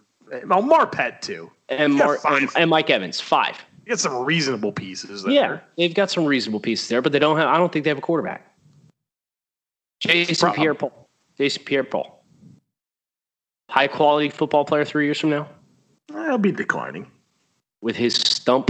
Well, 0.46 0.62
Marpet 0.62 1.22
too. 1.22 1.50
and, 1.70 1.94
Mar- 1.96 2.20
and 2.30 2.50
and 2.56 2.70
Mike 2.70 2.90
Evans, 2.90 3.20
five. 3.20 3.58
You 3.90 3.96
got 3.96 4.00
some 4.02 4.24
reasonable 4.24 4.72
pieces 4.72 5.24
there. 5.24 5.34
Yeah, 5.34 5.60
they've 5.76 5.96
got 5.96 6.12
some 6.12 6.24
reasonable 6.24 6.60
pieces 6.60 6.88
there, 6.90 7.02
but 7.02 7.12
they 7.12 7.18
don't 7.18 7.38
have. 7.38 7.48
I 7.48 7.58
don't 7.58 7.72
think 7.74 7.86
they 7.86 7.90
have 7.90 7.98
a 7.98 8.02
quarterback. 8.02 8.46
Jason 10.00 10.54
Pierre-Paul. 10.54 11.10
Jason 11.40 11.64
Pierre-Paul. 11.64 12.24
High 13.68 13.88
quality 13.88 14.30
football 14.30 14.64
player 14.64 14.86
three 14.86 15.06
years 15.06 15.20
from 15.20 15.32
now 15.32 15.50
eh, 16.14 16.18
I'll 16.20 16.38
be 16.38 16.52
declining. 16.52 17.08
with 17.82 17.96
his 17.96 18.14
stump. 18.14 18.70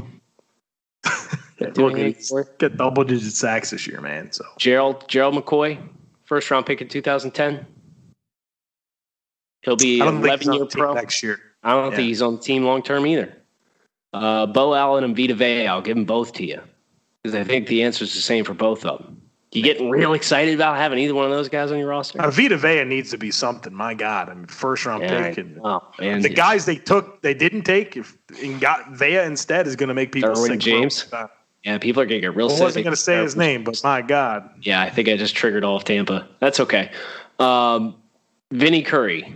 Look, 1.59 1.73
Doing 1.73 1.95
he's 1.97 2.03
anything 2.05 2.23
for 2.23 2.39
it? 2.39 2.57
got 2.57 2.77
double 2.77 3.03
digit 3.03 3.33
sacks 3.33 3.71
this 3.71 3.87
year, 3.87 3.99
man. 3.99 4.31
So 4.31 4.45
Gerald 4.57 5.05
Gerald 5.09 5.35
McCoy, 5.35 5.77
first 6.23 6.49
round 6.49 6.65
pick 6.65 6.79
in 6.81 6.87
2010. 6.87 7.65
He'll 9.63 9.75
be 9.75 9.99
an 9.99 10.05
don't 10.05 10.21
think 10.23 10.39
he's 10.39 10.47
11 10.47 10.53
year 10.53 10.65
pro. 10.65 10.93
next 10.93 11.21
year. 11.21 11.39
I 11.61 11.73
don't 11.73 11.91
Yeah. 11.91 11.97
think 11.97 12.07
he's 12.07 12.21
on 12.21 12.37
the 12.37 12.41
team 12.41 12.63
long 12.63 12.81
term 12.81 13.05
either. 13.05 13.35
Uh, 14.13 14.45
Beau 14.47 14.73
Allen 14.73 15.03
and 15.03 15.15
Vita 15.15 15.35
Vea, 15.35 15.67
I'll 15.67 15.81
give 15.81 15.95
them 15.95 16.05
both 16.05 16.33
to 16.33 16.45
you 16.45 16.61
because 17.23 17.35
I 17.35 17.43
think 17.43 17.67
the 17.67 17.83
answer 17.83 18.03
is 18.03 18.13
the 18.13 18.21
same 18.21 18.43
for 18.43 18.53
both 18.53 18.85
of 18.85 18.99
them. 19.03 19.21
You 19.51 19.63
getting 19.63 19.89
real 19.89 20.13
excited 20.13 20.53
about 20.53 20.77
having 20.77 20.99
either 20.99 21.15
one 21.15 21.25
of 21.25 21.31
those 21.31 21.49
guys 21.49 21.71
on 21.71 21.79
your 21.79 21.87
roster? 21.87 22.21
Uh, 22.21 22.29
Vita 22.29 22.55
Vea 22.55 22.83
needs 22.83 23.09
to 23.09 23.17
be 23.17 23.31
something. 23.31 23.73
My 23.73 23.95
God, 23.95 24.29
I 24.29 24.35
mean, 24.35 24.45
first 24.45 24.85
round 24.85 25.01
Yeah, 25.01 25.29
pick. 25.29 25.39
And 25.39 25.59
oh, 25.63 25.81
man. 25.99 26.21
the 26.21 26.29
guys 26.29 26.65
they 26.65 26.75
took, 26.75 27.21
they 27.23 27.33
didn't 27.33 27.63
take, 27.63 27.97
if 27.97 28.15
and 28.43 28.61
got 28.61 28.91
Vea 28.91 29.17
instead 29.23 29.65
is 29.65 29.75
going 29.75 29.87
to 29.87 29.95
make 29.95 30.11
people 30.11 30.29
Derwin 30.29 30.47
sick. 30.49 30.59
James? 30.59 31.11
Yeah, 31.63 31.77
people 31.79 32.01
are 32.01 32.05
gonna 32.05 32.21
get 32.21 32.35
real 32.35 32.49
I 32.51 32.53
sick. 32.53 32.61
wasn't 32.63 32.83
going 32.85 32.95
to 32.95 33.01
say 33.01 33.21
his 33.21 33.35
name, 33.35 33.63
but 33.63 33.79
my 33.83 34.01
God, 34.03 34.49
Yeah, 34.61 34.81
I 34.81 34.89
think 34.91 35.09
I 35.09 35.17
just 35.17 35.35
triggered 35.35 35.63
off 35.63 35.83
Tampa. 35.83 36.27
That's 36.39 36.59
okay. 36.59 36.91
Um, 37.39 37.95
Vinny 38.51 38.83
Curry, 38.83 39.33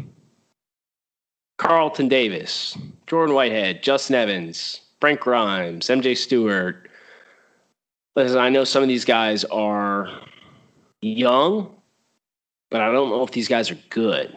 Carlton 1.63 2.09
Davis, 2.09 2.77
Jordan 3.07 3.33
Whitehead, 3.33 3.81
Justin 3.81 4.15
Evans, 4.15 4.81
Frank 4.99 5.21
Grimes, 5.21 5.87
MJ 5.87 6.15
Stewart. 6.17 6.89
Listen, 8.17 8.37
I 8.37 8.49
know 8.49 8.65
some 8.65 8.83
of 8.83 8.89
these 8.89 9.05
guys 9.05 9.45
are 9.45 10.09
young, 11.01 11.73
but 12.69 12.81
I 12.81 12.91
don't 12.91 13.09
know 13.09 13.23
if 13.23 13.31
these 13.31 13.47
guys 13.47 13.71
are 13.71 13.77
good. 13.89 14.35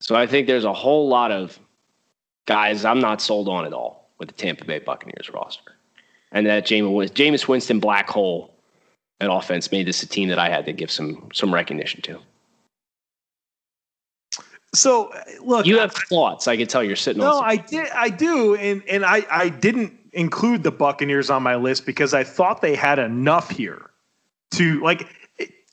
So 0.00 0.14
I 0.14 0.26
think 0.26 0.46
there's 0.46 0.64
a 0.64 0.74
whole 0.74 1.08
lot 1.08 1.32
of 1.32 1.58
guys 2.46 2.84
I'm 2.84 3.00
not 3.00 3.22
sold 3.22 3.48
on 3.48 3.64
at 3.64 3.72
all 3.72 4.10
with 4.18 4.28
the 4.28 4.34
Tampa 4.34 4.66
Bay 4.66 4.78
Buccaneers 4.78 5.30
roster. 5.32 5.72
And 6.32 6.46
that 6.46 6.66
Jameis 6.66 7.48
Winston 7.48 7.80
black 7.80 8.10
hole 8.10 8.54
and 9.20 9.32
offense 9.32 9.72
made 9.72 9.86
this 9.86 10.02
a 10.02 10.06
team 10.06 10.28
that 10.28 10.38
I 10.38 10.50
had 10.50 10.66
to 10.66 10.72
give 10.72 10.90
some 10.90 11.30
some 11.32 11.52
recognition 11.52 12.02
to. 12.02 12.20
So 14.74 15.08
uh, 15.08 15.22
look, 15.42 15.66
you 15.66 15.78
have 15.78 15.92
thoughts. 15.92 16.46
I 16.46 16.56
can 16.56 16.66
tell 16.66 16.82
you're 16.82 16.96
sitting. 16.96 17.20
No, 17.22 17.38
on 17.38 17.44
I 17.44 17.56
did. 17.56 17.88
I 17.90 18.08
do, 18.08 18.54
and 18.54 18.82
and 18.88 19.04
I 19.04 19.26
I 19.30 19.48
didn't 19.48 19.92
include 20.12 20.62
the 20.62 20.70
Buccaneers 20.70 21.30
on 21.30 21.42
my 21.42 21.56
list 21.56 21.86
because 21.86 22.14
I 22.14 22.24
thought 22.24 22.62
they 22.62 22.74
had 22.74 22.98
enough 22.98 23.50
here 23.50 23.90
to 24.52 24.80
like 24.80 25.08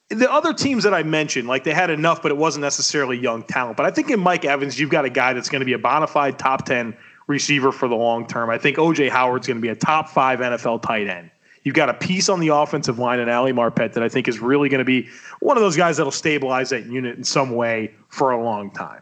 the 0.10 0.32
other 0.32 0.54
teams 0.54 0.84
that 0.84 0.94
I 0.94 1.04
mentioned, 1.04 1.48
like 1.48 1.64
they 1.64 1.74
had 1.74 1.90
enough, 1.90 2.22
but 2.22 2.32
it 2.32 2.38
wasn't 2.38 2.64
necessarily 2.64 3.18
young 3.18 3.44
talent. 3.44 3.78
But 3.78 3.86
I 3.86 3.92
think 3.92 4.10
in 4.10 4.20
Mike 4.20 4.46
Evans, 4.46 4.80
you've 4.80 4.90
got 4.90 5.06
a 5.06 5.10
guy 5.10 5.34
that's 5.34 5.50
going 5.50 5.60
to 5.60 5.66
be 5.66 5.74
a 5.74 5.80
bona 5.80 6.08
fide 6.08 6.40
top 6.40 6.66
10 6.66 6.96
receiver 7.28 7.72
for 7.72 7.90
the 7.90 7.96
long 7.96 8.26
term. 8.26 8.50
I 8.50 8.58
think 8.58 8.78
OJ 8.78 9.10
Howard's 9.10 9.48
going 9.48 9.58
to 9.58 9.62
be 9.62 9.68
a 9.68 9.76
top 9.76 10.08
five 10.10 10.40
NFL 10.40 10.82
tight 10.82 11.08
end. 11.08 11.30
You've 11.68 11.76
got 11.76 11.90
a 11.90 11.94
piece 11.94 12.30
on 12.30 12.40
the 12.40 12.48
offensive 12.48 12.98
line 12.98 13.20
in 13.20 13.28
Ali 13.28 13.52
Marpet 13.52 13.92
that 13.92 14.02
I 14.02 14.08
think 14.08 14.30
is 14.30 14.40
really 14.40 14.70
going 14.70 14.80
to 14.80 14.86
be 14.86 15.10
one 15.42 15.58
of 15.58 15.62
those 15.62 15.76
guys 15.76 15.98
that'll 15.98 16.14
stabilize 16.14 16.70
that 16.70 16.86
unit 16.86 17.18
in 17.18 17.26
some 17.26 17.58
way 17.58 17.94
for 18.08 18.32
a 18.32 18.42
long 18.42 18.72
time. 18.72 19.02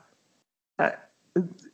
Uh, 0.80 0.90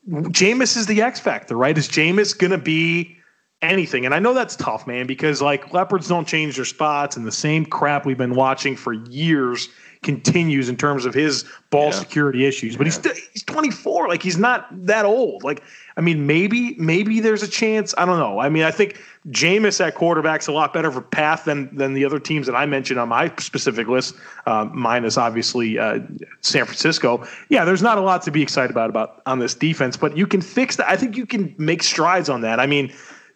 Jameis 0.10 0.75
is 0.75 0.88
the 0.88 1.01
X 1.01 1.17
factor, 1.17 1.56
right? 1.56 1.77
Is 1.77 1.88
Jameis 1.88 2.38
going 2.38 2.51
to 2.51 2.58
be 2.58 3.15
anything. 3.62 4.06
And 4.06 4.13
I 4.13 4.19
know 4.19 4.34
that's 4.34 4.58
tough, 4.58 4.86
man, 4.86 5.08
because 5.08 5.41
like 5.41 5.73
leopards 5.73 6.10
don't 6.10 6.27
change 6.27 6.58
their 6.58 6.65
spots, 6.65 7.15
and 7.15 7.25
the 7.25 7.32
same 7.32 7.65
crap 7.65 8.06
we've 8.06 8.17
been 8.17 8.36
watching 8.36 8.75
for 8.75 8.91
years 8.91 9.69
continues 10.04 10.67
in 10.67 10.75
terms 10.75 11.06
of 11.06 11.13
his 11.13 11.45
ball 11.69 11.86
yeah. 11.86 11.91
security 11.91 12.45
issues. 12.45 12.75
But 12.75 12.88
yeah. 12.88 13.13
he's 13.13 13.30
he's 13.32 13.43
24, 13.43 14.10
like 14.10 14.23
he's 14.23 14.38
not 14.38 14.67
that 14.86 15.06
old. 15.06 15.43
Like 15.43 15.63
I 16.01 16.03
mean, 16.03 16.25
maybe 16.25 16.73
maybe 16.79 17.19
there's 17.19 17.43
a 17.43 17.47
chance. 17.47 17.93
I 17.95 18.05
don't 18.05 18.17
know. 18.17 18.39
I 18.39 18.49
mean, 18.49 18.63
I 18.63 18.71
think 18.71 18.99
Jameis 19.27 19.79
at 19.85 19.93
quarterback's 19.93 20.47
a 20.47 20.51
lot 20.51 20.73
better 20.73 20.89
for 20.89 20.99
path 20.99 21.45
than 21.45 21.69
than 21.77 21.93
the 21.93 22.03
other 22.03 22.17
teams 22.17 22.47
that 22.47 22.55
I 22.55 22.65
mentioned 22.65 22.99
on 22.99 23.09
my 23.09 23.31
specific 23.37 23.87
list. 23.87 24.15
Uh, 24.47 24.65
minus 24.73 25.15
obviously 25.15 25.77
uh, 25.77 25.99
San 26.39 26.65
Francisco. 26.65 27.23
Yeah, 27.49 27.65
there's 27.65 27.83
not 27.83 27.99
a 27.99 28.01
lot 28.01 28.23
to 28.23 28.31
be 28.31 28.41
excited 28.41 28.71
about 28.71 28.89
about 28.89 29.21
on 29.27 29.37
this 29.37 29.53
defense, 29.53 29.95
but 29.95 30.17
you 30.17 30.25
can 30.25 30.41
fix 30.41 30.75
that. 30.77 30.89
I 30.89 30.95
think 30.95 31.17
you 31.17 31.27
can 31.27 31.53
make 31.59 31.83
strides 31.83 32.29
on 32.29 32.41
that. 32.41 32.59
I 32.59 32.65
mean 32.65 32.91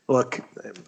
look, 0.08 0.40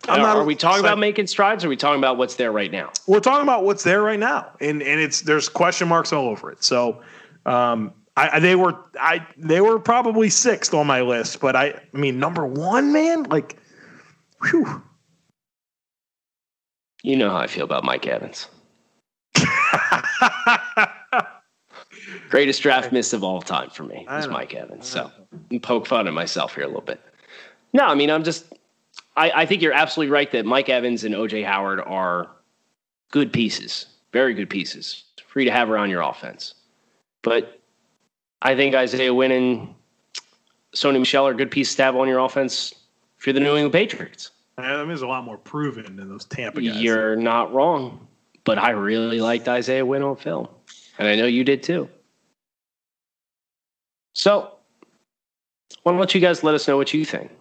I'm 0.08 0.22
not, 0.22 0.38
are 0.38 0.44
we 0.44 0.56
talking 0.56 0.80
about 0.80 0.98
making 0.98 1.28
strides? 1.28 1.64
Or 1.64 1.68
are 1.68 1.70
we 1.70 1.78
talking 1.78 2.00
about 2.00 2.18
what's 2.18 2.36
there 2.36 2.52
right 2.52 2.72
now? 2.72 2.92
We're 3.06 3.20
talking 3.20 3.44
about 3.44 3.66
what's 3.66 3.84
there 3.84 4.02
right 4.02 4.20
now, 4.20 4.52
and 4.62 4.82
and 4.82 5.00
it's 5.00 5.22
there's 5.22 5.48
question 5.48 5.88
marks 5.88 6.12
all 6.12 6.28
over 6.28 6.52
it. 6.52 6.64
So, 6.64 7.04
um, 7.46 7.94
I, 8.18 8.40
they 8.40 8.56
were 8.56 8.76
I 9.00 9.26
they 9.38 9.62
were 9.62 9.78
probably 9.78 10.30
sixth 10.30 10.74
on 10.74 10.88
my 10.88 11.02
list, 11.02 11.40
but 11.40 11.56
I, 11.56 11.68
I 11.94 11.98
mean 11.98 12.20
number 12.20 12.48
one, 12.48 12.92
man, 12.92 13.24
like, 13.24 13.58
whew. 14.42 14.82
You 17.04 17.16
know 17.16 17.30
how 17.30 17.38
I 17.38 17.46
feel 17.48 17.64
about 17.64 17.84
Mike 17.84 18.08
Evans. 18.08 18.48
Greatest 22.30 22.64
draft 22.64 22.92
miss 22.92 23.14
of 23.14 23.24
all 23.24 23.40
time 23.42 23.70
for 23.70 23.84
me 23.84 24.08
is 24.12 24.28
Mike 24.28 24.56
Evans. 24.56 24.88
So 24.88 25.12
poke 25.62 25.86
fun 25.86 26.08
at 26.08 26.14
myself 26.14 26.56
here 26.56 26.64
a 26.64 26.68
little 26.68 26.82
bit. 26.82 27.00
No, 27.72 27.86
I 27.86 27.94
mean 27.94 28.10
I'm 28.10 28.24
just 28.24 28.52
I, 29.16 29.32
I 29.36 29.46
think 29.46 29.62
you're 29.62 29.74
absolutely 29.74 30.12
right 30.12 30.32
that 30.32 30.44
Mike 30.44 30.70
Evans 30.70 31.04
and 31.04 31.14
OJ 31.14 31.46
Howard 31.46 31.82
are 31.82 32.32
good 33.12 33.32
pieces, 33.32 33.86
very 34.12 34.34
good 34.34 34.50
pieces, 34.50 35.04
free 35.28 35.46
to 35.46 35.52
have 35.52 35.70
around 35.70 35.92
your 35.92 36.02
offense. 36.02 36.56
But 37.22 37.62
I 38.42 38.56
think 38.56 38.76
Isaiah 38.76 39.14
Wynn 39.14 39.32
and 39.32 39.74
Sony 40.76 41.00
Michel 41.00 41.28
are 41.28 41.34
good 41.34 41.52
pieces 41.52 41.76
to 41.76 41.84
have 41.84 41.96
on 41.96 42.08
your 42.08 42.20
offense 42.20 42.74
if 43.18 43.26
you're 43.26 43.34
the 43.34 43.40
New 43.40 43.56
England 43.56 43.74
Patriots. 43.74 44.32
I 44.58 44.78
mean, 44.78 44.88
there's 44.88 45.02
a 45.02 45.08
lot 45.08 45.24
more 45.24 45.38
proven 45.38 45.96
than 45.96 46.10
those 46.10 46.26
Tampa 46.26 46.62
guys. 46.62 46.82
You're 46.82 47.16
not 47.16 47.54
wrong, 47.54 48.08
but 48.44 48.58
I 48.58 48.72
really 48.72 49.20
liked 49.22 49.48
Isaiah 49.48 49.86
Wynn 49.86 50.02
on 50.02 50.16
film, 50.16 50.48
and 50.98 51.08
I 51.08 51.16
know 51.16 51.26
you 51.26 51.44
did 51.44 51.62
too. 51.62 51.88
So, 54.14 54.52
why 55.84 55.96
don't 55.96 56.16
you 56.16 56.22
guys 56.22 56.44
let 56.44 56.56
us 56.56 56.68
know 56.68 56.76
what 56.76 56.92
you 56.94 57.06
think? 57.06 57.32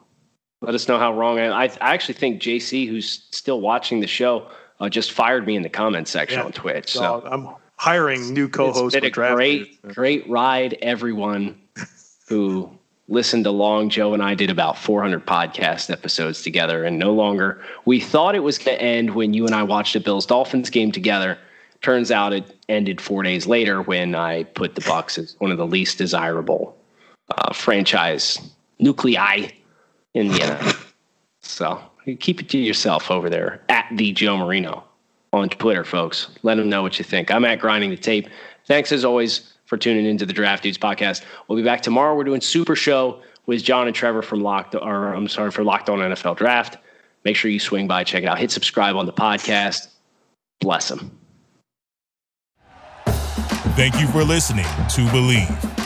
Let 0.60 0.74
us 0.74 0.88
know 0.88 0.98
how 0.98 1.14
wrong 1.16 1.38
I. 1.38 1.48
I, 1.48 1.64
I 1.64 1.94
actually 1.94 2.14
think 2.14 2.42
JC, 2.42 2.86
who's 2.86 3.26
still 3.30 3.60
watching 3.60 4.00
the 4.00 4.06
show, 4.06 4.50
uh, 4.80 4.90
just 4.90 5.12
fired 5.12 5.46
me 5.46 5.56
in 5.56 5.62
the 5.62 5.70
comment 5.70 6.08
section 6.08 6.38
yeah. 6.38 6.44
on 6.44 6.52
Twitch. 6.52 6.92
So, 6.92 7.22
I'm 7.24 7.48
hiring 7.76 8.32
new 8.32 8.48
co-hosts. 8.48 8.94
It's 8.94 8.94
been 8.94 9.04
a 9.04 9.10
great, 9.10 9.82
great 9.82 10.28
ride, 10.28 10.74
everyone 10.82 11.60
who 12.28 12.70
listened 13.08 13.46
along. 13.46 13.90
Joe 13.90 14.14
and 14.14 14.22
I 14.22 14.34
did 14.34 14.50
about 14.50 14.78
400 14.78 15.26
podcast 15.26 15.90
episodes 15.90 16.42
together, 16.42 16.84
and 16.84 16.98
no 16.98 17.12
longer. 17.12 17.60
We 17.84 18.00
thought 18.00 18.34
it 18.34 18.40
was 18.40 18.58
going 18.58 18.78
to 18.78 18.82
end 18.82 19.14
when 19.14 19.34
you 19.34 19.46
and 19.46 19.54
I 19.54 19.62
watched 19.62 19.94
a 19.96 20.00
Bills 20.00 20.26
Dolphins 20.26 20.70
game 20.70 20.92
together. 20.92 21.38
Turns 21.82 22.10
out 22.10 22.32
it 22.32 22.56
ended 22.68 23.00
four 23.00 23.22
days 23.22 23.46
later 23.46 23.82
when 23.82 24.14
I 24.14 24.44
put 24.44 24.74
the 24.74 24.80
Bucs 24.80 25.18
as 25.18 25.36
one 25.38 25.52
of 25.52 25.58
the 25.58 25.66
least 25.66 25.98
desirable 25.98 26.76
uh, 27.30 27.52
franchise 27.52 28.40
nuclei 28.78 29.48
in 30.14 30.28
the 30.28 30.38
NFL. 30.38 30.82
So 31.42 31.80
keep 32.18 32.40
it 32.40 32.48
to 32.50 32.58
yourself 32.58 33.10
over 33.10 33.30
there 33.30 33.62
at 33.68 33.86
the 33.92 34.12
Joe 34.12 34.38
Marino 34.38 34.85
on 35.36 35.48
Twitter, 35.48 35.84
folks. 35.84 36.28
Let 36.42 36.56
them 36.56 36.68
know 36.68 36.82
what 36.82 36.98
you 36.98 37.04
think. 37.04 37.30
I'm 37.30 37.44
at 37.44 37.58
grinding 37.58 37.90
the 37.90 37.96
tape. 37.96 38.28
Thanks 38.66 38.90
as 38.92 39.04
always 39.04 39.52
for 39.66 39.76
tuning 39.76 40.06
into 40.06 40.26
the 40.26 40.32
Draft 40.32 40.62
Dudes 40.62 40.78
podcast. 40.78 41.22
We'll 41.46 41.56
be 41.56 41.64
back 41.64 41.82
tomorrow. 41.82 42.14
We're 42.14 42.24
doing 42.24 42.40
Super 42.40 42.74
Show 42.76 43.22
with 43.46 43.62
John 43.62 43.86
and 43.86 43.94
Trevor 43.94 44.22
from 44.22 44.40
Locked, 44.42 44.74
or 44.74 45.12
I'm 45.12 45.28
sorry 45.28 45.50
for 45.50 45.62
Locked 45.64 45.88
On 45.88 45.98
NFL 45.98 46.36
Draft. 46.36 46.78
Make 47.24 47.36
sure 47.36 47.50
you 47.50 47.60
swing 47.60 47.86
by, 47.86 48.04
check 48.04 48.22
it 48.22 48.26
out, 48.26 48.38
hit 48.38 48.50
subscribe 48.50 48.96
on 48.96 49.06
the 49.06 49.12
podcast. 49.12 49.88
Bless 50.60 50.88
them. 50.88 51.18
Thank 53.76 54.00
you 54.00 54.06
for 54.08 54.24
listening 54.24 54.64
to 54.64 55.02
Bleav. 55.12 55.75